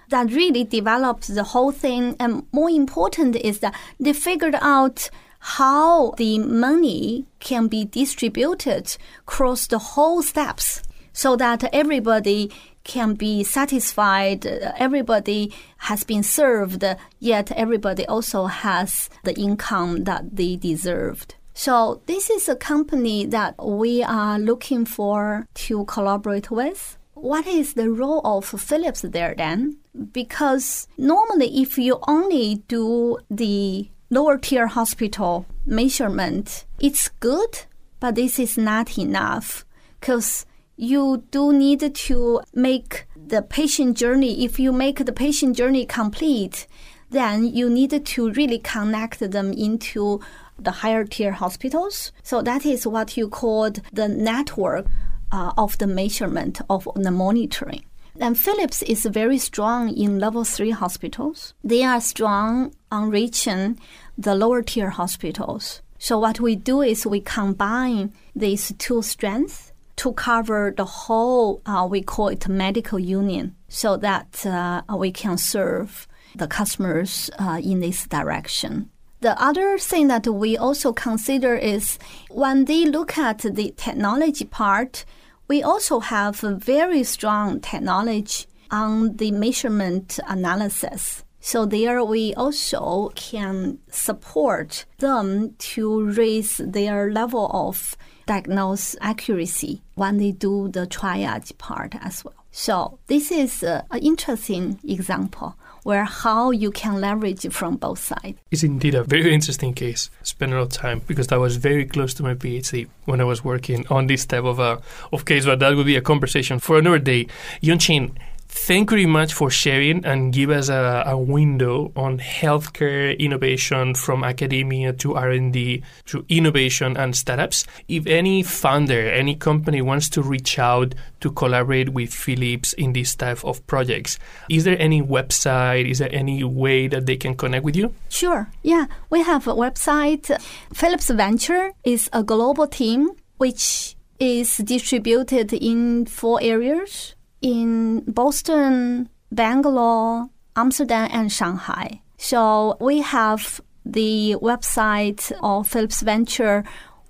that 0.08 0.30
really 0.32 0.64
develops 0.64 1.28
the 1.28 1.44
whole 1.44 1.72
thing. 1.72 2.16
And 2.20 2.46
more 2.52 2.70
important 2.70 3.36
is 3.36 3.60
that 3.60 3.74
they 3.98 4.12
figured 4.12 4.56
out 4.60 5.10
how 5.40 6.12
the 6.12 6.38
money 6.38 7.26
can 7.40 7.68
be 7.68 7.84
distributed 7.84 8.96
across 9.20 9.66
the 9.66 9.78
whole 9.78 10.22
steps 10.22 10.82
so 11.12 11.36
that 11.36 11.68
everybody 11.72 12.50
can 12.82 13.14
be 13.14 13.42
satisfied, 13.42 14.46
everybody 14.46 15.52
has 15.78 16.04
been 16.04 16.22
served, 16.22 16.84
yet 17.18 17.50
everybody 17.52 18.06
also 18.06 18.46
has 18.46 19.08
the 19.24 19.34
income 19.34 20.04
that 20.04 20.36
they 20.36 20.56
deserved. 20.56 21.34
So 21.54 22.02
this 22.06 22.30
is 22.30 22.48
a 22.48 22.56
company 22.56 23.24
that 23.26 23.54
we 23.64 24.02
are 24.02 24.38
looking 24.38 24.84
for 24.84 25.46
to 25.54 25.84
collaborate 25.84 26.50
with. 26.50 26.98
What 27.14 27.46
is 27.46 27.74
the 27.74 27.90
role 27.90 28.20
of 28.24 28.44
Philips 28.44 29.02
there 29.02 29.34
then? 29.36 29.78
Because 30.12 30.88
normally 30.98 31.62
if 31.62 31.78
you 31.78 32.00
only 32.08 32.64
do 32.66 33.18
the 33.30 33.88
lower 34.10 34.36
tier 34.36 34.66
hospital 34.66 35.46
measurement, 35.64 36.64
it's 36.80 37.08
good, 37.20 37.60
but 38.00 38.16
this 38.16 38.38
is 38.40 38.58
not 38.58 38.98
enough 38.98 39.64
because 40.00 40.44
you 40.76 41.22
do 41.30 41.52
need 41.52 41.94
to 41.94 42.40
make 42.52 43.06
the 43.16 43.42
patient 43.42 43.96
journey. 43.96 44.44
If 44.44 44.58
you 44.58 44.72
make 44.72 45.06
the 45.06 45.12
patient 45.12 45.56
journey 45.56 45.86
complete, 45.86 46.66
then 47.10 47.46
you 47.46 47.70
need 47.70 48.04
to 48.04 48.30
really 48.32 48.58
connect 48.58 49.20
them 49.20 49.52
into 49.52 50.20
the 50.58 50.70
higher 50.70 51.04
tier 51.04 51.32
hospitals. 51.32 52.12
So 52.22 52.42
that 52.42 52.64
is 52.64 52.86
what 52.86 53.16
you 53.16 53.28
called 53.28 53.80
the 53.92 54.08
network 54.08 54.86
uh, 55.32 55.52
of 55.56 55.76
the 55.78 55.86
measurement 55.86 56.60
of 56.70 56.88
the 56.94 57.10
monitoring. 57.10 57.84
And 58.20 58.38
Philips 58.38 58.82
is 58.82 59.04
very 59.06 59.38
strong 59.38 59.92
in 59.92 60.20
level 60.20 60.44
three 60.44 60.70
hospitals. 60.70 61.54
They 61.64 61.82
are 61.82 62.00
strong 62.00 62.72
on 62.92 63.10
reaching 63.10 63.80
the 64.16 64.36
lower 64.36 64.62
tier 64.62 64.90
hospitals. 64.90 65.82
So 65.98 66.18
what 66.18 66.38
we 66.38 66.54
do 66.54 66.82
is 66.82 67.06
we 67.06 67.20
combine 67.20 68.12
these 68.36 68.72
two 68.78 69.02
strengths 69.02 69.72
to 69.96 70.12
cover 70.12 70.72
the 70.76 70.84
whole, 70.84 71.62
uh, 71.66 71.86
we 71.90 72.02
call 72.02 72.28
it 72.28 72.48
medical 72.48 72.98
union, 72.98 73.56
so 73.68 73.96
that 73.96 74.44
uh, 74.46 74.82
we 74.96 75.10
can 75.10 75.38
serve 75.38 76.06
the 76.36 76.46
customers 76.46 77.30
uh, 77.38 77.60
in 77.62 77.80
this 77.80 78.06
direction. 78.06 78.90
The 79.24 79.42
other 79.42 79.78
thing 79.78 80.08
that 80.08 80.26
we 80.26 80.58
also 80.58 80.92
consider 80.92 81.56
is 81.56 81.98
when 82.28 82.66
they 82.66 82.84
look 82.84 83.16
at 83.16 83.38
the 83.38 83.72
technology 83.74 84.44
part, 84.44 85.06
we 85.48 85.62
also 85.62 86.00
have 86.00 86.40
very 86.40 87.02
strong 87.04 87.60
technology 87.60 88.44
on 88.70 89.16
the 89.16 89.30
measurement 89.30 90.20
analysis. 90.28 91.24
So 91.40 91.64
there 91.64 92.04
we 92.04 92.34
also 92.34 93.12
can 93.14 93.78
support 93.90 94.84
them 94.98 95.54
to 95.72 96.04
raise 96.10 96.58
their 96.58 97.10
level 97.10 97.50
of 97.54 97.96
diagnose 98.26 98.94
accuracy 99.00 99.80
when 99.94 100.18
they 100.18 100.32
do 100.32 100.68
the 100.68 100.86
triage 100.86 101.56
part 101.56 101.94
as 102.02 102.26
well. 102.26 102.44
So 102.50 102.98
this 103.06 103.32
is 103.32 103.62
an 103.62 103.84
interesting 104.02 104.80
example 104.84 105.56
where 105.84 106.04
how 106.04 106.50
you 106.50 106.70
can 106.70 107.00
leverage 107.00 107.46
from 107.52 107.76
both 107.76 108.00
sides. 108.00 108.38
It's 108.50 108.64
indeed 108.64 108.94
a 108.94 109.04
very 109.04 109.32
interesting 109.32 109.74
case. 109.74 110.10
Spent 110.22 110.52
a 110.52 110.56
lot 110.56 110.62
of 110.62 110.68
time 110.70 111.02
because 111.06 111.28
that 111.28 111.38
was 111.38 111.56
very 111.56 111.84
close 111.86 112.12
to 112.14 112.22
my 112.22 112.34
PhD 112.34 112.88
when 113.04 113.20
I 113.20 113.24
was 113.24 113.44
working 113.44 113.86
on 113.88 114.08
this 114.08 114.26
type 114.26 114.44
of 114.44 114.58
a 114.58 114.80
of 115.12 115.24
case, 115.24 115.46
but 115.46 115.60
that 115.60 115.76
would 115.76 115.86
be 115.86 115.96
a 115.96 116.00
conversation 116.00 116.58
for 116.58 116.78
another 116.78 116.98
day. 116.98 117.26
Yunchin, 117.62 118.16
Thank 118.56 118.92
you 118.92 118.96
very 118.96 119.06
much 119.06 119.34
for 119.34 119.50
sharing 119.50 120.06
and 120.06 120.32
give 120.32 120.48
us 120.48 120.70
a, 120.70 121.02
a, 121.06 121.18
window 121.18 121.92
on 121.96 122.18
healthcare 122.18 123.18
innovation 123.18 123.94
from 123.94 124.22
academia 124.24 124.92
to 124.94 125.16
R&D 125.16 125.82
to 126.06 126.24
innovation 126.28 126.96
and 126.96 127.14
startups. 127.14 127.66
If 127.88 128.06
any 128.06 128.42
founder, 128.44 129.10
any 129.10 129.34
company 129.34 129.82
wants 129.82 130.08
to 130.10 130.22
reach 130.22 130.58
out 130.58 130.94
to 131.20 131.32
collaborate 131.32 131.90
with 131.90 132.14
Philips 132.14 132.72
in 132.74 132.94
this 132.94 133.14
type 133.16 133.44
of 133.44 133.66
projects, 133.66 134.18
is 134.48 134.64
there 134.64 134.80
any 134.80 135.02
website? 135.02 135.90
Is 135.90 135.98
there 135.98 136.14
any 136.14 136.42
way 136.44 136.86
that 136.86 137.04
they 137.04 137.16
can 137.16 137.34
connect 137.34 137.64
with 137.64 137.76
you? 137.76 137.92
Sure. 138.08 138.48
Yeah, 138.62 138.86
we 139.10 139.20
have 139.22 139.48
a 139.48 139.52
website. 139.52 140.30
Philips 140.72 141.10
Venture 141.10 141.72
is 141.82 142.08
a 142.12 142.22
global 142.22 142.68
team 142.68 143.10
which 143.36 143.96
is 144.20 144.56
distributed 144.58 145.52
in 145.52 146.06
four 146.06 146.38
areas 146.40 147.13
in 147.44 148.00
Boston, 148.08 149.10
Bangalore, 149.30 150.30
Amsterdam, 150.56 151.08
and 151.12 151.30
Shanghai. 151.30 152.00
So 152.16 152.76
we 152.80 153.02
have 153.02 153.60
the 153.84 154.36
website 154.40 155.30
of 155.42 155.68
Philips 155.68 156.00
Venture 156.00 156.64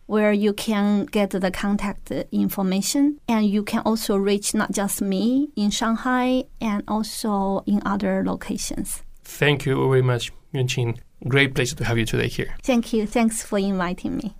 where 0.07 0.33
you 0.33 0.53
can 0.53 1.07
get 1.07 1.31
the 1.31 1.51
contact 1.51 2.11
information 2.33 3.19
and 3.29 3.47
you 3.47 3.63
can 3.63 3.81
also 3.87 4.17
reach 4.17 4.55
not 4.55 4.73
just 4.73 5.01
me 5.01 5.51
in 5.57 5.71
Shanghai 5.71 6.45
and 6.61 6.83
also 6.89 7.63
in 7.67 7.81
other 7.87 8.23
locations. 8.27 9.03
Thank 9.23 9.65
you 9.65 9.77
very 9.89 10.03
much, 10.03 10.33
Yunchin. 10.53 10.99
Great 11.27 11.55
pleasure 11.55 11.77
to 11.77 11.85
have 11.85 11.97
you 11.97 12.05
today 12.05 12.29
here. 12.29 12.55
Thank 12.63 12.93
you. 12.93 13.07
Thanks 13.07 13.43
for 13.43 13.59
inviting 13.59 14.17
me. 14.17 14.35